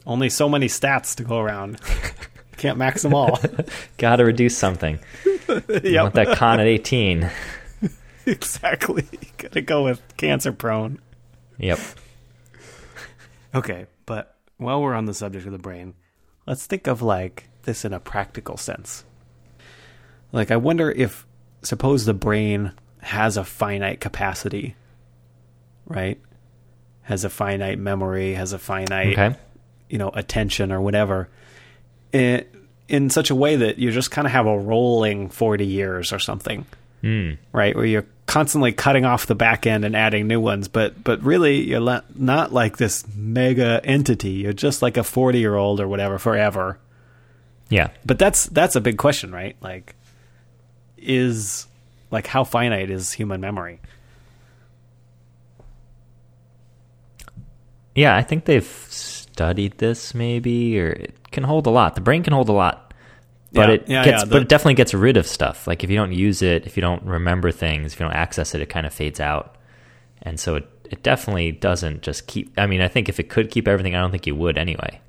[0.08, 1.82] Only so many stats to go around.
[2.58, 3.40] Can't max them all.
[3.98, 5.00] Got to reduce something.
[5.36, 5.84] yep.
[5.84, 7.30] You want that con at 18.
[8.26, 9.06] exactly.
[9.38, 11.00] Gotta go with cancer prone.
[11.60, 11.80] Yep.
[13.54, 15.94] okay, but while we're on the subject of the brain,
[16.48, 19.04] let's think of like this in a practical sense.
[20.32, 21.28] Like, I wonder if,
[21.62, 24.76] suppose the brain has a finite capacity,
[25.86, 26.20] right?
[27.04, 29.36] Has a finite memory, has a finite, okay.
[29.90, 31.30] You know, attention or whatever.
[32.14, 32.54] It,
[32.88, 36.20] in such a way that you just kind of have a rolling 40 years or
[36.20, 36.66] something.
[37.04, 37.38] Mm.
[37.52, 37.76] Right?
[37.76, 41.62] Where you're constantly cutting off the back end and adding new ones, but but really
[41.62, 44.32] you're not like this mega entity.
[44.32, 46.80] You're just like a 40 year old or whatever forever.
[47.70, 47.90] Yeah.
[48.06, 49.56] But that's that's a big question, right?
[49.62, 49.96] Like
[50.98, 51.68] is
[52.12, 53.80] like how finite is human memory?
[57.96, 58.64] Yeah, I think they've
[59.38, 61.94] studied this maybe or it can hold a lot.
[61.96, 62.88] The brain can hold a lot
[63.54, 65.68] but yeah, it yeah, gets, yeah, the, but it definitely gets rid of stuff.
[65.68, 68.54] Like if you don't use it, if you don't remember things, if you don't access
[68.54, 69.56] it, it kind of fades out.
[70.22, 72.52] And so it, it definitely doesn't just keep.
[72.58, 75.00] I mean, I think if it could keep everything, I don't think you would anyway.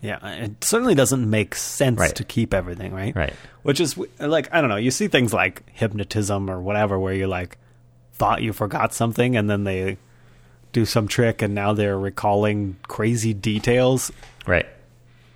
[0.00, 2.14] Yeah, uh, it certainly doesn't make sense right.
[2.16, 3.14] to keep everything, right?
[3.14, 3.32] Right.
[3.62, 4.76] Which is like I don't know.
[4.76, 7.56] You see things like hypnotism or whatever, where you're like
[8.14, 9.96] thought you forgot something, and then they
[10.74, 14.12] do some trick and now they're recalling crazy details,
[14.46, 14.66] Right.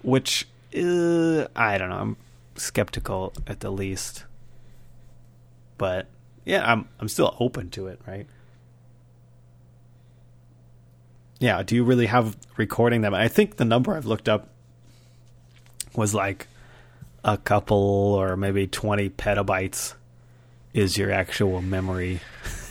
[0.02, 0.46] which
[0.76, 1.96] uh, I don't know.
[1.96, 2.16] I'm
[2.56, 4.24] skeptical at the least.
[5.78, 6.08] But
[6.44, 8.26] yeah, I'm I'm still open to it, right?
[11.40, 13.14] Yeah, do you really have recording them?
[13.14, 14.48] I think the number I've looked up
[15.94, 16.48] was like
[17.24, 19.94] a couple or maybe 20 petabytes
[20.74, 22.20] is your actual memory.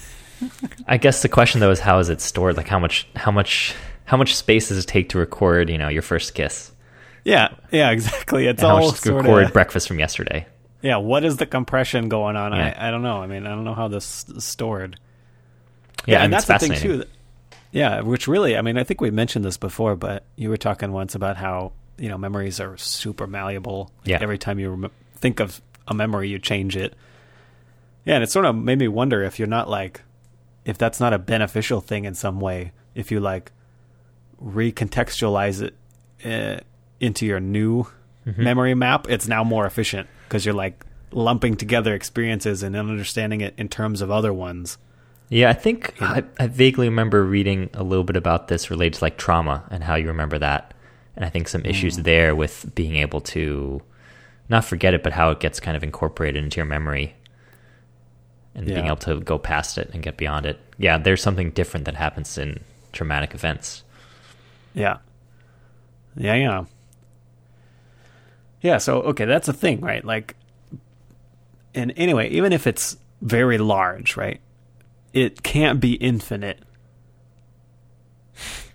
[0.87, 2.57] I guess the question though is how is it stored?
[2.57, 5.87] Like how much how much how much space does it take to record, you know,
[5.89, 6.71] your first kiss?
[7.23, 8.47] Yeah, yeah, exactly.
[8.47, 10.45] It's And how all much to sort record of breakfast from yesterday?
[10.81, 12.53] Yeah, what is the compression going on?
[12.53, 12.73] Yeah.
[12.77, 13.21] I, I don't know.
[13.21, 14.99] I mean, I don't know how this is stored.
[16.05, 17.03] Yeah, and and that's the thing too.
[17.71, 20.91] Yeah, which really, I mean, I think we mentioned this before, but you were talking
[20.93, 23.91] once about how you know memories are super malleable.
[24.01, 24.17] Like, Yeah.
[24.21, 26.93] every time you rem- think of a memory, you change it.
[28.05, 30.01] Yeah, and it sort of made me wonder if you're not like,
[30.67, 32.73] if that's not a beneficial thing in some way.
[32.93, 33.51] If you like
[34.43, 35.75] recontextualize it
[36.25, 36.61] uh,
[36.99, 37.87] into your new
[38.27, 38.43] Mm-hmm.
[38.43, 43.53] memory map, it's now more efficient because you're like lumping together experiences and understanding it
[43.57, 44.77] in terms of other ones.
[45.29, 49.05] Yeah, I think I, I vaguely remember reading a little bit about this related to
[49.05, 50.73] like trauma and how you remember that.
[51.15, 53.81] And I think some issues there with being able to
[54.49, 57.15] not forget it, but how it gets kind of incorporated into your memory
[58.57, 60.59] and being able to go past it and get beyond it.
[60.77, 62.59] Yeah, there's something different that happens in
[62.91, 63.83] traumatic events.
[64.73, 64.97] Yeah.
[66.17, 66.65] Yeah, yeah.
[68.61, 70.03] Yeah, so okay, that's a thing, right?
[70.03, 70.35] Like
[71.75, 74.41] and anyway, even if it's very large, right?
[75.13, 76.59] It can't be infinite.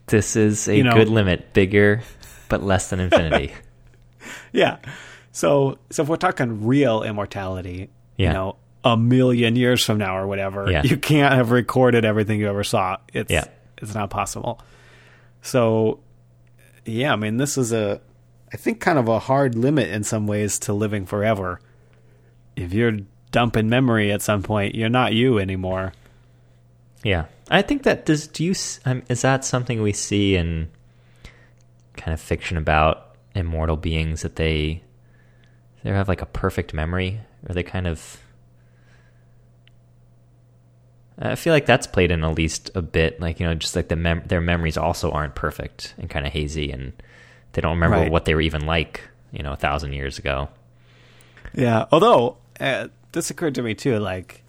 [0.06, 2.02] This is a You know- good limit, bigger
[2.48, 3.52] but less than infinity.
[4.52, 4.76] Yeah.
[5.32, 8.28] So so if we're talking real immortality, Yeah.
[8.28, 10.82] you know, a million years from now or whatever, Yeah.
[10.82, 12.96] you can't have recorded everything you ever saw.
[13.12, 13.44] It's Yeah.
[13.78, 14.60] it's not possible.
[15.42, 16.00] So
[16.84, 18.00] yeah, I mean this is a
[18.52, 21.60] I think kind of a hard limit in some ways to living forever.
[22.56, 22.98] If you're
[23.30, 25.92] dumping memory at some point, you're not you anymore.
[27.02, 28.26] Yeah, I think that does.
[28.28, 28.54] Do you?
[28.84, 30.68] Um, is that something we see in
[31.96, 34.82] kind of fiction about immortal beings that they
[35.82, 38.18] they have like a perfect memory, or they kind of?
[41.24, 43.88] I feel like that's played in at least a bit, like you know, just like
[43.88, 46.92] the mem- their memories also aren't perfect and kind of hazy, and
[47.52, 48.10] they don't remember Right.
[48.10, 50.48] what they were even like, you know, a thousand years ago.
[51.54, 51.84] Yeah.
[51.92, 54.42] Although uh, this occurred to me too, like,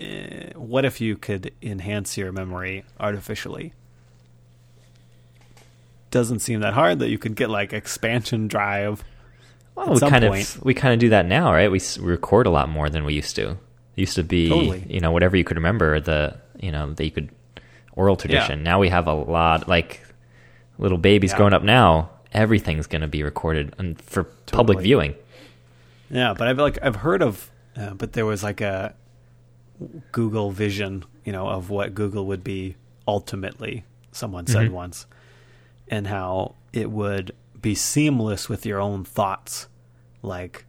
[0.00, 3.72] uh, what if you could enhance your memory artificially?
[6.10, 7.00] Doesn't seem that hard.
[7.00, 9.02] That you could get like expansion drive.
[9.74, 10.54] Well, At we some kind point.
[10.56, 11.70] of we kind of do that now, right?
[11.70, 13.58] We s- record a lot more than we used to.
[13.96, 14.86] Used to be, Totally.
[14.88, 17.30] you know, whatever you could remember the, you know, that you could
[17.92, 18.62] oral tradition.
[18.62, 20.02] Now we have a lot like
[20.78, 21.38] little babies Yeah.
[21.38, 22.10] growing up now.
[22.32, 25.14] Everything's going to be recorded and for public viewing.
[26.10, 28.94] Yeah, but I've like I've heard of, uh, but there was like a
[30.12, 32.76] Google vision, you know, of what Google would be
[33.08, 33.84] ultimately.
[34.12, 34.72] Someone said Mhm.
[34.72, 35.06] once,
[35.88, 39.68] and how it would be seamless with your own thoughts,
[40.22, 40.64] like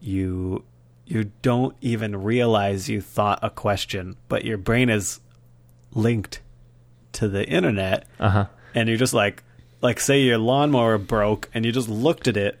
[0.00, 0.64] you
[1.10, 5.18] you don't even realize you thought a question, but your brain is
[5.92, 6.40] linked
[7.12, 8.46] to the internet Uh huh.
[8.76, 9.42] and you're just like
[9.82, 12.56] like say your lawnmower broke and you just looked at it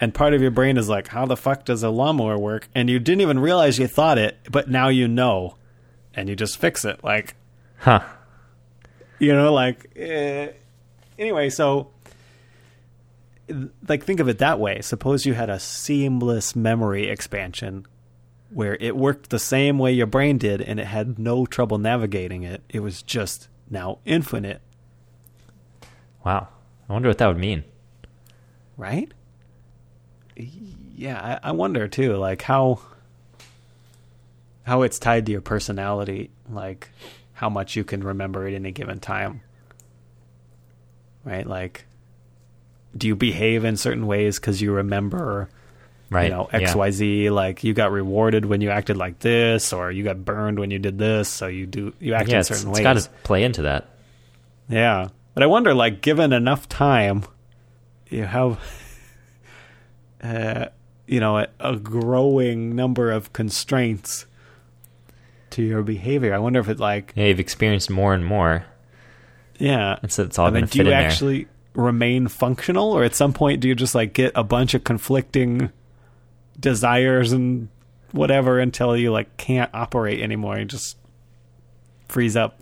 [0.00, 2.90] and part of your brain is like how the fuck does a lawnmower work and
[2.90, 5.54] you didn't even realize you thought it but now you know
[6.14, 7.36] and you just fix it like
[7.78, 8.00] Huh.
[9.20, 10.48] you know like eh.
[11.16, 11.91] anyway so
[13.88, 17.86] like think of it that way suppose you had a seamless memory expansion
[18.50, 22.42] where it worked the same way your brain did and it had no trouble navigating
[22.42, 24.60] it it was just now infinite
[26.24, 26.48] Wow.
[26.88, 27.64] I wonder what that would mean.
[28.76, 29.12] right?
[30.36, 32.80] Yeah, I, I wonder too, like how
[34.64, 36.90] how it's tied to your personality, like
[37.34, 39.40] how much you can remember at any given time.
[41.24, 41.46] Right?
[41.46, 41.84] Like,
[42.96, 45.48] do you behave in certain ways because you remember,
[46.10, 46.24] Right.
[46.24, 46.58] you know, Yeah.
[46.60, 47.30] X Y Z?
[47.30, 50.78] Like you got rewarded when you acted like this, or you got burned when you
[50.78, 52.82] did this, so you do you act Yeah, in it's, certain it's ways.
[52.84, 53.88] got to play into that.
[54.68, 55.08] Yeah.
[55.34, 57.24] But I wonder, like, given enough time,
[58.10, 58.60] you have,
[60.22, 60.66] uh,
[61.06, 64.26] you know, a, a growing number of constraints
[65.50, 66.34] to your behavior.
[66.34, 68.64] I wonder if it, like, Yeah, you've experienced more and more,
[69.58, 69.98] yeah.
[70.02, 71.10] and so it's all I mean, do fit you in there.
[71.74, 75.70] Remain functional, or at some point do you just, like, get a bunch of conflicting
[76.58, 77.68] desires and
[78.12, 80.96] whatever until you, like, can't operate anymore and just
[82.08, 82.58] freeze up?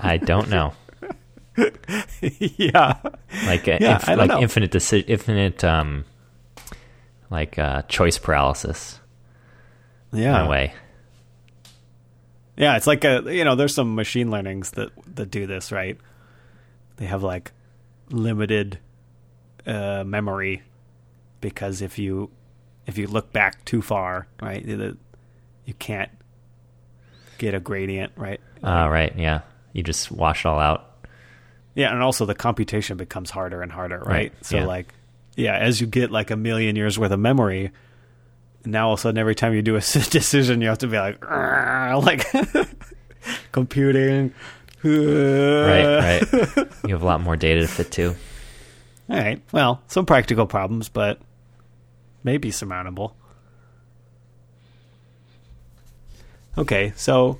[0.00, 0.72] I don't know.
[2.20, 2.98] yeah.
[3.46, 4.40] Like uh, Yeah, inf- like know.
[4.40, 6.04] infinite deci- infinite um
[7.30, 9.00] like uh choice paralysis
[10.12, 10.40] Yeah.
[10.40, 10.74] in a way.
[12.56, 15.98] Yeah, it's like a you know, there's some machine learnings that that do this, right?
[16.96, 17.52] They have like
[18.10, 18.78] limited
[19.66, 20.62] uh, memory
[21.40, 22.30] because if you
[22.86, 26.10] if you look back too far, right, you can't
[27.38, 28.40] get a gradient, right?
[28.62, 29.40] Uh, right, yeah.
[29.72, 31.06] You just wash it all out.
[31.74, 34.08] Yeah, and also the computation becomes harder and harder, right?
[34.08, 34.66] Right, So yeah.
[34.66, 34.94] like
[35.36, 37.70] yeah, as you get like a million years worth of memory,
[38.66, 40.98] now all of a sudden every time you do a decision you have to be
[40.98, 42.26] like like
[43.52, 44.32] computing
[44.82, 46.68] Right, right.
[46.86, 48.14] You have a lot more data to fit to.
[49.08, 49.40] All right.
[49.52, 51.20] Well, some practical problems, but
[52.22, 53.16] maybe surmountable.
[56.58, 57.38] Okay, so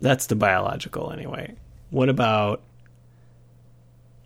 [0.00, 1.54] that's the biological anyway.
[1.90, 2.62] What about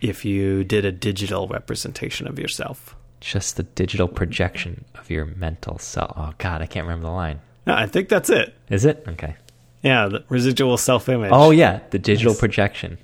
[0.00, 2.94] if you did a digital representation of yourself?
[3.22, 6.12] Just the digital projection of your mental self.
[6.16, 7.40] Oh God, I can't remember the line.
[7.66, 8.52] No, I think that's it.
[8.68, 9.36] Is it okay?
[9.80, 11.30] Yeah, the residual self-image.
[11.32, 12.40] Oh yeah, the digital Nice.
[12.40, 12.98] projection,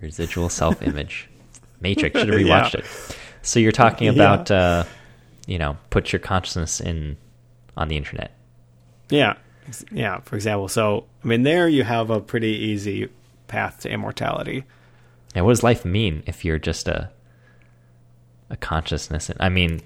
[0.00, 1.28] residual self-image,
[1.80, 2.18] Matrix.
[2.18, 2.62] Should have Yeah.
[2.62, 3.16] rewatched it.
[3.42, 4.12] So you're talking Yeah.
[4.12, 4.84] about, uh,
[5.46, 7.16] you know, put your consciousness in
[7.76, 8.32] on the internet.
[9.10, 9.34] Yeah.
[9.92, 10.68] Yeah, for example.
[10.68, 13.08] So, I mean, there you have a pretty easy
[13.48, 14.64] path to immortality.
[15.34, 17.10] And what does life mean if you're just a
[18.50, 19.30] a consciousness?
[19.30, 19.80] In, I mean,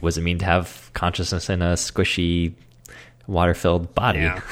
[0.00, 2.52] what does it mean to have consciousness in a squishy,
[3.26, 4.20] water-filled body?
[4.20, 4.40] Yeah.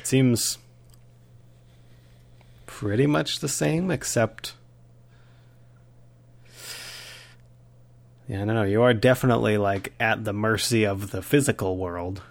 [0.00, 0.58] It seems
[2.66, 4.52] pretty much the same, except.
[8.28, 8.70] Yeah, I don't.
[8.70, 12.22] You are definitely like at the mercy of the physical world.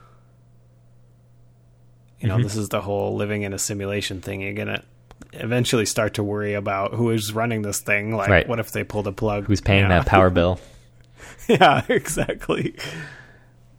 [2.20, 2.44] You know, Mhm.
[2.44, 4.42] this is the whole living in a simulation thing.
[4.42, 4.84] You're gonna
[5.34, 8.16] eventually start to worry about who is running this thing.
[8.16, 8.48] Like, Right.
[8.48, 9.46] what if they pull the plug?
[9.46, 10.00] Who's paying Yeah.
[10.00, 10.60] that power bill?
[11.48, 12.76] yeah, exactly.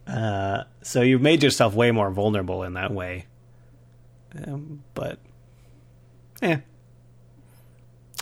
[0.05, 3.25] Uh, so you've made yourself way more vulnerable in that way.
[4.45, 5.19] Um, but,
[6.41, 6.59] yeah,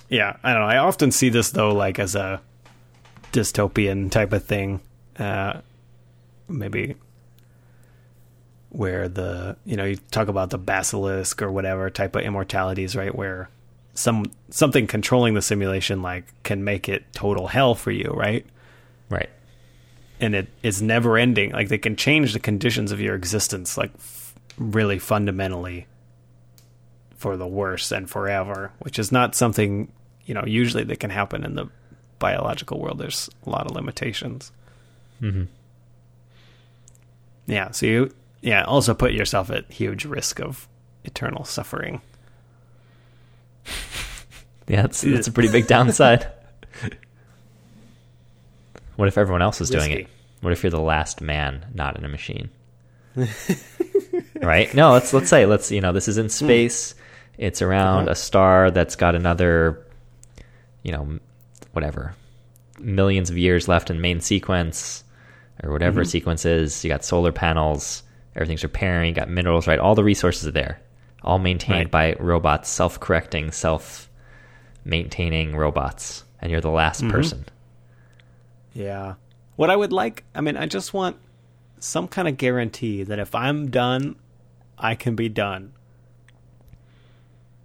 [0.10, 0.38] yeah.
[0.44, 0.68] I don't know.
[0.68, 2.42] I often see this though, like as a
[3.32, 4.82] dystopian type of thing.
[5.18, 5.62] Uh,
[6.48, 6.96] maybe
[8.76, 13.14] where the you know you talk about the basilisk or whatever type of immortalities, right?
[13.16, 13.50] Where
[13.94, 18.46] some something controlling the simulation like can make it total hell for you, right?
[19.10, 19.30] Right.
[20.20, 21.52] and it is never ending.
[21.52, 25.86] Like they can change the conditions of your existence, like f- really fundamentally
[27.18, 29.92] for the worse and forever, which is not something
[30.26, 31.68] you know usually that can happen in the
[32.20, 32.98] biological world.
[32.98, 34.52] There's a lot of limitations.
[35.20, 35.44] hmm
[37.48, 38.12] Yeah, so you
[38.46, 40.68] yeah also put yourself at huge risk of
[41.04, 42.02] eternal suffering.
[44.68, 46.26] Yeah, that's that's a pretty big downside.
[48.96, 50.08] what if everyone else is doing it?
[50.42, 52.50] What if you're the last man not in a machine?
[54.42, 54.74] right?
[54.74, 56.96] No, let's let's say let's you know this is in space.
[57.38, 58.12] It's around Uh-huh.
[58.12, 59.86] a star that's got another,
[60.84, 61.20] you know,
[61.74, 62.16] whatever,
[62.80, 65.04] millions of years left in main sequence,
[65.62, 66.10] or whatever Mm-hmm.
[66.10, 66.84] sequence is.
[66.84, 68.02] You got solar panels.
[68.36, 69.14] Everything's repairing.
[69.14, 69.68] Got minerals.
[69.68, 69.80] Right?
[69.80, 70.80] All the resources are there.
[71.24, 77.12] All maintained by robots, self-correcting, self-maintaining robots, and you're the last Mm-hmm.
[77.12, 77.46] person.
[78.74, 79.16] Yeah.
[79.56, 81.18] What I would like, I mean, I just want
[81.80, 84.18] some kind of guarantee that if I'm done,
[84.78, 85.72] I can be done.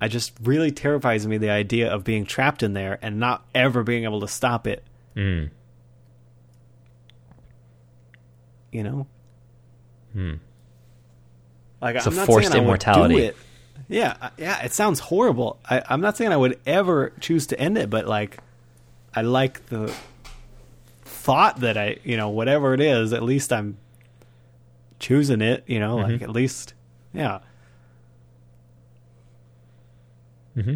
[0.00, 3.82] I just really terrifies me the idea of being trapped in there and not ever
[3.82, 4.82] being able to stop it,
[5.16, 5.50] Mm.
[8.72, 9.06] you know?
[10.12, 10.34] Hmm.
[11.80, 13.14] Like So I'm not forced saying I would immortality.
[13.16, 13.36] do it.
[13.88, 15.58] Yeah, yeah, it sounds horrible.
[15.68, 18.38] I, I'm not saying I would ever choose to end it, but like,
[19.14, 19.92] I like the
[21.04, 23.78] thought that I, you know, whatever it is, at least I'm
[25.00, 25.64] choosing it.
[25.66, 26.74] You know, like at least,
[27.12, 27.40] yeah,
[30.54, 30.74] hmm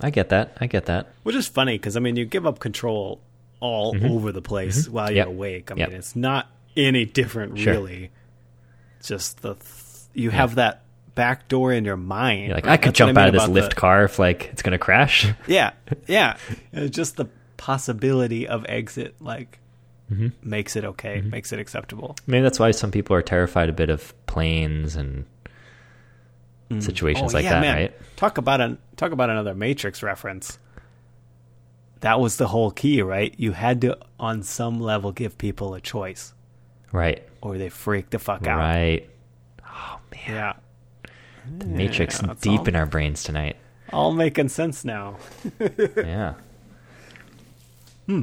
[0.00, 0.56] I get that.
[0.60, 1.08] I get that.
[1.22, 3.20] which is funny because I mean, you give up control
[3.60, 5.30] all over the place while you're Mm-hmm.
[5.30, 5.36] Yep.
[5.36, 5.70] awake.
[5.72, 5.88] I Yep.
[5.88, 7.72] mean, it's not any different, Sure.
[7.74, 8.10] really.
[9.02, 9.62] Just the th-
[10.16, 10.82] you have that
[11.14, 12.46] back door in your mind.
[12.46, 12.72] You're like, right?
[12.72, 14.78] I could That's jump mean out of this lift the- car if like it's gonna
[14.78, 15.26] crash.
[15.46, 15.72] Yeah,
[16.06, 16.36] yeah.
[16.90, 19.58] Just the possibility of exit, like,
[20.12, 20.28] Mm-hmm.
[20.48, 22.14] makes it okay, makes it acceptable.
[22.28, 25.24] Maybe that's why some people are terrified a bit of planes and
[26.78, 27.74] situations Oh, like yeah, that, man.
[27.76, 28.16] right?
[28.16, 30.60] Talk about an talk about another Matrix reference.
[32.00, 33.34] That was the whole key, right?
[33.36, 36.34] You had to, on some level, give people a choice,
[36.92, 37.26] Right.
[37.40, 38.58] or they freak the fuck out.
[38.58, 39.08] Right.
[40.28, 40.54] Yeah.
[41.58, 43.56] The Matrix Yeah, deep all- in our brains tonight.
[43.92, 45.16] All making sense now.
[45.96, 46.34] yeah.
[48.06, 48.22] Hmm.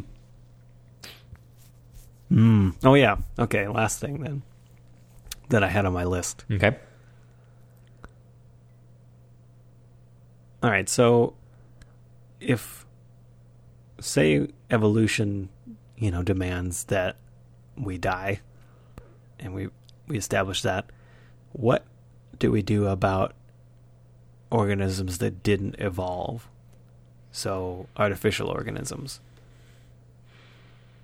[2.29, 2.69] Hmm.
[2.83, 3.17] Oh yeah.
[3.39, 3.67] Okay.
[3.67, 4.41] Last thing then
[5.49, 6.43] that I had on my list.
[6.51, 6.75] Okay.
[10.61, 10.87] All right.
[10.89, 11.35] So
[12.39, 12.85] if
[13.99, 15.49] say evolution,
[15.97, 17.17] you know, demands that
[17.77, 18.39] we die,
[19.39, 19.69] and we
[20.07, 20.85] we establish that,
[21.53, 21.85] what
[22.39, 23.33] do we do about
[24.51, 26.47] organisms that didn't evolve?
[27.31, 29.19] So artificial organisms.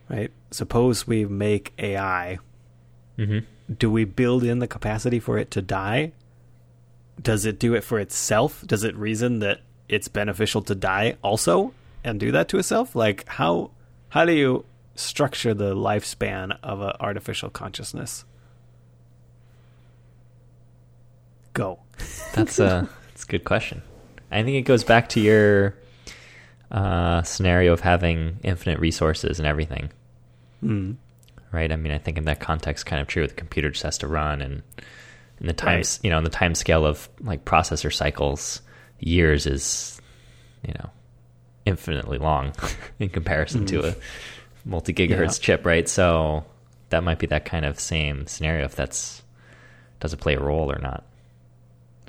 [0.09, 0.31] Right?
[0.51, 2.39] Suppose we make AI
[3.17, 3.39] Mm-hmm.
[3.73, 6.13] do we build in the capacity for it to die?
[7.21, 8.63] Does it do it for itself?
[8.65, 12.95] Does it reason that it's beneficial to die also and do that to itself?
[12.95, 13.71] Like how
[14.07, 14.63] how do you
[14.95, 18.23] structure the lifespan of an artificial consciousness?
[21.53, 21.79] Go.
[22.33, 23.81] That's a that's a good question.
[24.31, 25.75] I think it goes back to your
[26.71, 29.89] uh, scenario of having infinite resources and everything,
[30.63, 30.95] Mm.
[31.51, 31.71] right?
[31.71, 33.25] I mean, I think in that context, kind of true.
[33.27, 34.61] The computer just has to run, and
[35.41, 36.05] in the times, Right.
[36.05, 38.61] you know, in the time scale of like processor cycles,
[38.99, 39.99] years is,
[40.67, 40.89] you know,
[41.65, 42.53] infinitely long
[42.99, 43.95] in comparison to a
[44.65, 45.45] multi gigahertz Yeah.
[45.45, 45.89] chip, right?
[45.89, 46.45] So
[46.89, 49.23] that might be that kind of same scenario if that's
[49.99, 51.03] does it play a role or not.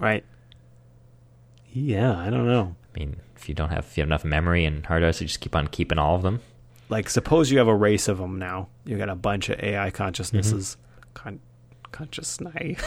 [0.01, 0.25] Right.
[1.73, 2.75] Yeah, I don't know.
[2.95, 5.29] I mean, if you don't have if you have enough memory and hard drives, you
[5.29, 6.41] just keep on keeping all of them.
[6.89, 8.69] Like suppose you have a race of them now.
[8.85, 10.77] You got a bunch of AI consciousnesses.
[11.15, 11.41] Con-
[11.93, 12.55] consciousness.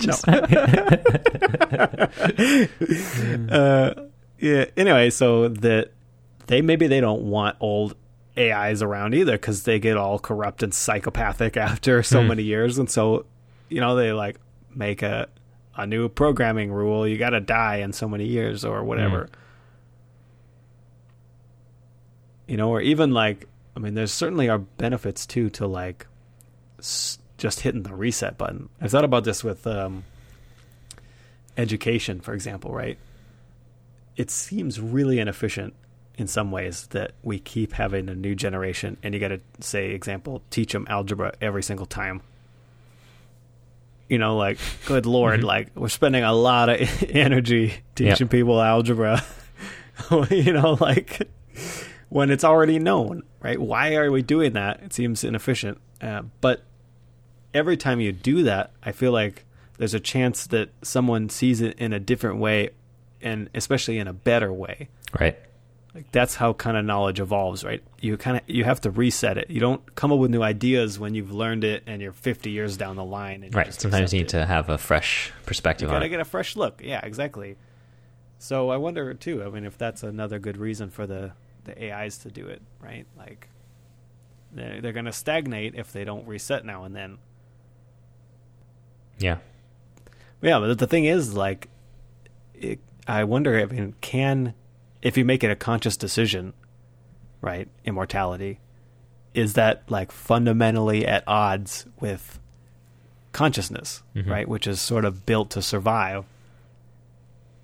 [0.00, 0.26] Just-
[3.50, 3.94] uh,
[4.38, 4.64] yeah.
[4.76, 5.90] Anyway, so that
[6.46, 7.96] they maybe they don't want old
[8.36, 12.28] AIs around either because they get all corrupt and psychopathic after so Hmm.
[12.28, 13.26] many years, and so
[13.68, 14.36] you know they like
[14.74, 15.28] make a
[15.76, 17.06] a new programming rule.
[17.06, 19.28] You got to die in so many years or whatever.
[22.46, 23.46] You know, or even like
[23.76, 26.06] I mean, there's certainly are benefits too to like
[26.78, 28.68] s- just hitting the reset button.
[28.80, 30.04] I thought about this with um,
[31.56, 32.98] education, for example, right?
[34.16, 35.74] It seems really inefficient
[36.18, 39.90] in some ways that we keep having a new generation, and you got to say,
[39.92, 42.20] example, teach them algebra every single time.
[44.12, 45.44] You know, like, good lord, Mhm.
[45.44, 49.24] like we're spending a lot of energy teaching people algebra.
[50.30, 51.28] you know, like
[52.10, 53.58] when it's already known, right?
[53.58, 54.80] Why are we doing that?
[54.82, 55.78] It seems inefficient.
[56.02, 56.62] Uh, but
[57.54, 59.46] every time you do that, I feel like
[59.78, 62.68] there's a chance that someone sees it in a different way,
[63.22, 64.88] and especially in a better way.
[65.18, 65.38] right.
[65.94, 67.82] Like that's how kind of knowledge evolves, right?
[68.00, 69.50] You kind of you have to reset it.
[69.50, 72.78] You don't come up with new ideas when you've learned it and you're 50 years
[72.78, 73.42] down the line.
[73.42, 73.74] And Right.
[73.74, 74.30] Sometimes you need it.
[74.30, 76.80] to have a fresh perspective on gotta get a fresh look.
[76.82, 77.56] Yeah, exactly.
[78.38, 79.44] So I wonder too.
[79.44, 81.32] I mean, if that's another good reason for the
[81.64, 83.06] the AIs to do it, right?
[83.18, 83.48] Like
[84.50, 87.18] they're they're gonna stagnate if they don't reset now and then.
[89.18, 89.38] yeah.
[90.40, 91.68] Yeah, but the thing is, like,
[92.52, 93.60] it, I wonder.
[93.60, 94.54] I mean, can
[95.02, 96.52] if you make it a conscious decision,
[97.40, 97.68] right?
[97.84, 98.60] Immortality
[99.34, 102.38] is that like fundamentally at odds with
[103.32, 104.28] consciousness, Mhm.
[104.28, 104.46] right?
[104.48, 106.24] Which is sort of built to survive.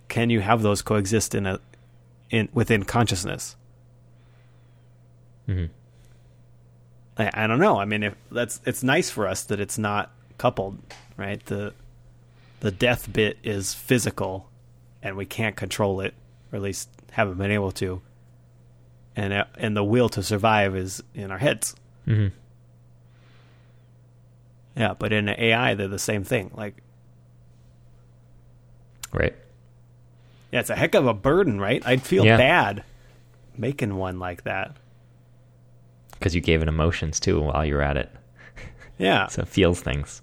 [0.09, 1.61] Can you have those coexist in a
[2.30, 3.55] in within consciousness?
[5.49, 5.66] Mm-hmm.
[7.18, 7.78] I, I don't know.
[7.78, 10.78] I mean, if that's it's nice for us that it's not coupled,
[11.16, 11.45] right?
[11.47, 11.74] The
[12.61, 14.49] the death bit is physical,
[15.03, 16.14] and we can't control it,
[16.53, 18.01] or at least haven't been able to.
[19.17, 21.75] And uh, and the will to survive is in our heads.
[22.05, 22.29] hmm
[24.77, 26.51] Yeah, but in AI, they're the same thing.
[26.55, 26.77] Like,
[29.13, 29.35] Right.
[30.53, 31.83] yeah, it's a heck of a burden, right?
[31.87, 32.37] I'd feel Yeah.
[32.37, 32.85] bad
[33.57, 34.77] making one like that.
[36.13, 38.11] Because you gave it emotions too while you were at it,
[38.99, 39.27] Yeah.
[39.29, 40.21] so it feels things.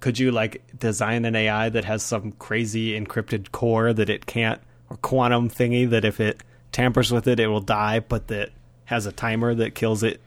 [0.00, 4.60] could you like design an AI that has some crazy encrypted core that it can't
[4.90, 8.50] or quantum thingy that if it tampers with it it will die but that
[8.84, 10.20] has a timer that kills it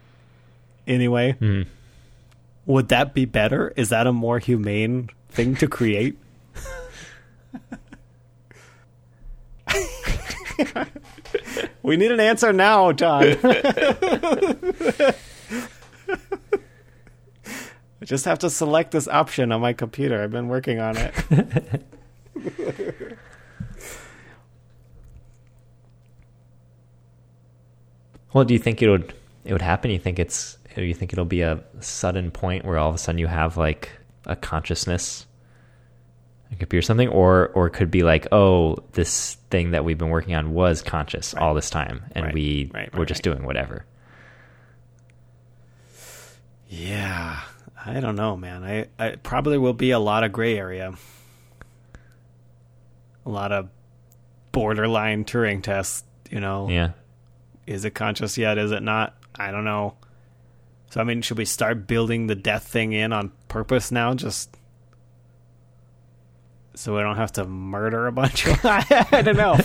[0.88, 1.34] anyway.
[1.34, 1.64] Hmm.
[2.66, 3.74] Would that be better?
[3.76, 6.18] Is that a more humane thing to create?
[11.84, 13.24] We need an answer now john.
[18.04, 20.24] I just have to select this option on my computer.
[20.24, 21.84] I've been working on it.
[28.34, 29.14] Well, do you think it would
[29.46, 29.92] it would happen?
[29.92, 33.20] You think it's you think it'll be a sudden point where all of a sudden
[33.20, 33.90] you have like
[34.26, 35.26] a consciousness?
[36.60, 40.10] Could be something, or or it could be like, oh, this thing that we've been
[40.10, 43.34] working on was conscious all this time, and Right, we right, right, were just right.
[43.34, 43.88] doing whatever.
[46.70, 47.40] Yeah,
[47.84, 48.64] I don't know, man.
[48.64, 50.94] I, I probably will be a lot of gray area,
[53.26, 53.70] a lot of
[54.52, 56.04] borderline Turing tests.
[56.30, 56.92] You know, Yeah.
[57.68, 58.58] Is it conscious yet?
[58.58, 59.16] Is it not?
[59.36, 59.96] I don't know.
[60.90, 64.56] So I mean, should we start building the death thing in on purpose now, just
[66.76, 68.60] so we don't have to murder a bunch of?
[68.64, 69.58] I don't know.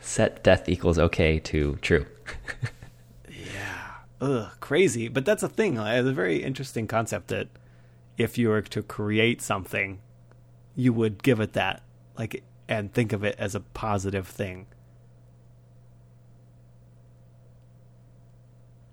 [0.00, 2.06] Set death equals okay to true.
[3.28, 3.90] Yeah.
[4.20, 5.08] Ugh, crazy.
[5.08, 5.76] But that's a thing.
[5.76, 7.48] It's a very interesting concept that
[8.16, 10.00] if you were to create something,
[10.74, 11.82] you would give it that,
[12.18, 14.66] like, and think of it as a positive thing.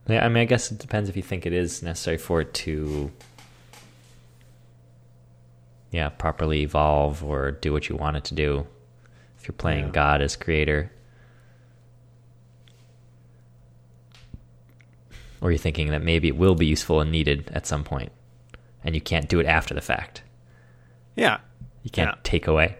[0.09, 2.53] Yeah, I mean, I guess it depends if you think it is necessary for it
[2.55, 3.11] to,
[5.91, 8.65] yeah, properly evolve or do what you want it to do.
[9.37, 9.91] If you're playing Yeah.
[9.91, 10.91] God as creator,
[15.39, 18.11] or you're thinking that maybe it will be useful and needed at some point,
[18.83, 20.23] and you can't do it after the fact.
[21.15, 21.39] Yeah.
[21.83, 22.21] You can't Yeah.
[22.23, 22.77] take away.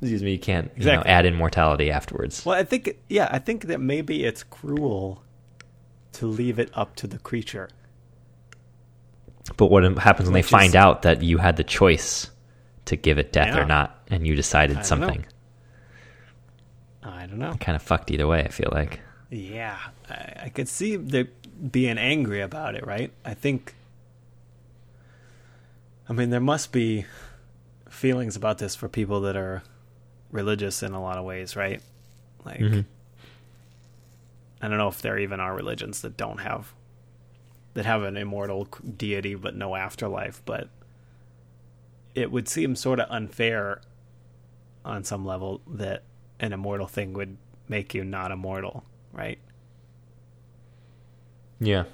[0.00, 0.32] Excuse me.
[0.32, 2.44] You can't you know, add in mortality afterwards.
[2.46, 5.22] Well, I think, yeah, I think that maybe it's cruel
[6.12, 7.68] to leave it up to the creature.
[9.56, 12.30] But what happens when they is- find out that you had the choice
[12.86, 13.62] to give it death Yeah.
[13.62, 15.26] or not, and you decided I don't something?
[17.02, 17.54] I don't know.
[17.60, 18.40] Kind of fucked either way.
[18.44, 19.00] I feel like.
[19.30, 19.78] Yeah,
[20.08, 21.28] I, I could see they
[21.70, 23.12] being angry about it, right?
[23.24, 23.74] I think.
[26.08, 27.04] I mean, there must be
[27.88, 29.62] feelings about this for people that are
[30.30, 31.82] religious in a lot of ways, right?
[32.44, 32.84] Like, Mhm.
[34.62, 36.72] I don't know if there even are religions that don't have
[37.74, 38.64] that have an immortal
[38.96, 40.68] deity but no afterlife, but
[42.14, 43.80] it would seem sort of unfair
[44.84, 46.02] on some level that
[46.40, 47.36] an immortal thing would
[47.68, 49.38] make you not immortal, right?
[51.60, 51.84] Yeah.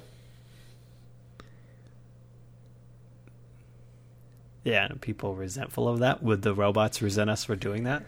[4.63, 6.21] Yeah, and people resentful of that.
[6.23, 8.03] Would the robots resent us for doing that?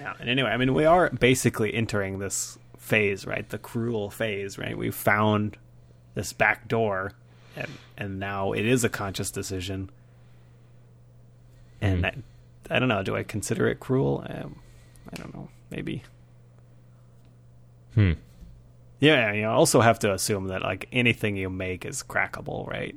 [0.00, 3.46] Yeah, and anyway, I mean, we are basically entering this phase, right?
[3.48, 4.76] The cruel phase, right?
[4.76, 5.58] We found
[6.14, 7.12] this back door,
[7.54, 9.90] and and now it is a conscious decision.
[11.82, 12.22] And Mhm.
[12.70, 13.02] I, I don't know.
[13.02, 14.24] Do I consider it cruel?
[14.28, 14.56] Um,
[15.12, 15.48] I don't know.
[15.70, 16.02] Maybe.
[17.94, 18.12] Hmm.
[19.00, 22.94] Yeah, you also have to assume that like anything you make is crackable, right?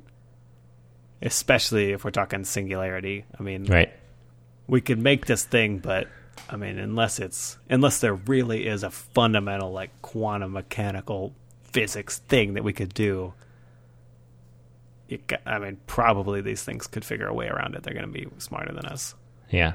[1.21, 3.25] Especially if we're talking singularity.
[3.39, 3.91] I mean, Right.
[4.67, 6.07] we could make this thing, but
[6.49, 12.53] I mean, unless it's unless there really is a fundamental like quantum mechanical physics thing
[12.53, 13.33] that we could do.
[15.09, 17.83] Ca I mean, probably these things could figure a way around it.
[17.83, 19.15] They're going to be smarter than us.
[19.49, 19.73] Yeah.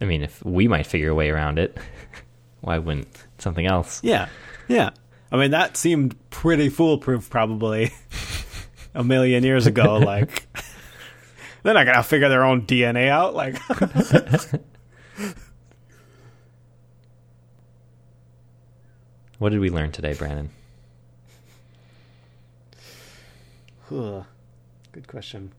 [0.00, 1.76] I mean, if we might figure a way around it,
[2.60, 4.00] why wouldn't something else?
[4.02, 4.28] Yeah,
[4.68, 4.90] yeah.
[5.30, 7.92] I mean, that seemed pretty foolproof probably
[8.94, 9.98] a million years ago.
[9.98, 10.46] Like,
[11.62, 13.34] they're not gonna figure their own DNA out.
[13.34, 13.58] Like,
[19.42, 20.50] What did we learn today, Brandon?
[23.90, 25.50] Good question.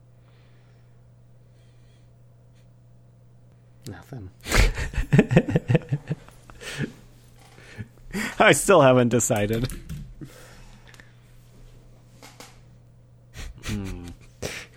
[3.89, 4.29] Nothing.
[8.39, 9.67] I still haven't decided.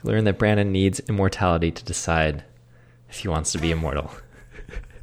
[0.06, 2.44] Learn that Brandon needs immortality to decide
[3.10, 4.12] if he wants to be immortal.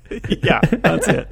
[0.29, 1.27] yeah, that's it.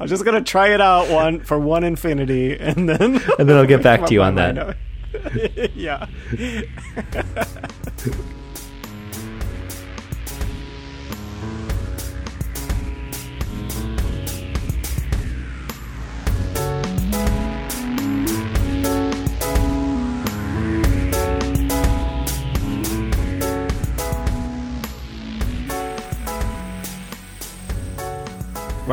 [0.00, 3.66] I'm just gonna try it out one for one infinity, and then And then I'll
[3.66, 4.76] get back to you on that.
[5.76, 6.06] yeah.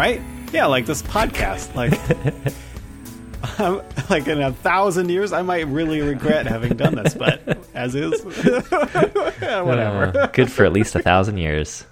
[0.08, 0.22] Right?
[0.54, 1.76] Yeah, like this podcast.
[1.76, 1.92] Like,
[3.60, 7.94] um, like in a thousand years, I might really regret having done this, but as
[7.94, 8.24] is,
[9.42, 10.18] Yeah, whatever.
[10.18, 11.86] Uh, good for at least a thousand years.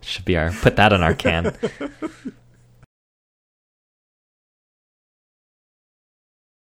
[0.00, 1.54] Should be our put that on our can.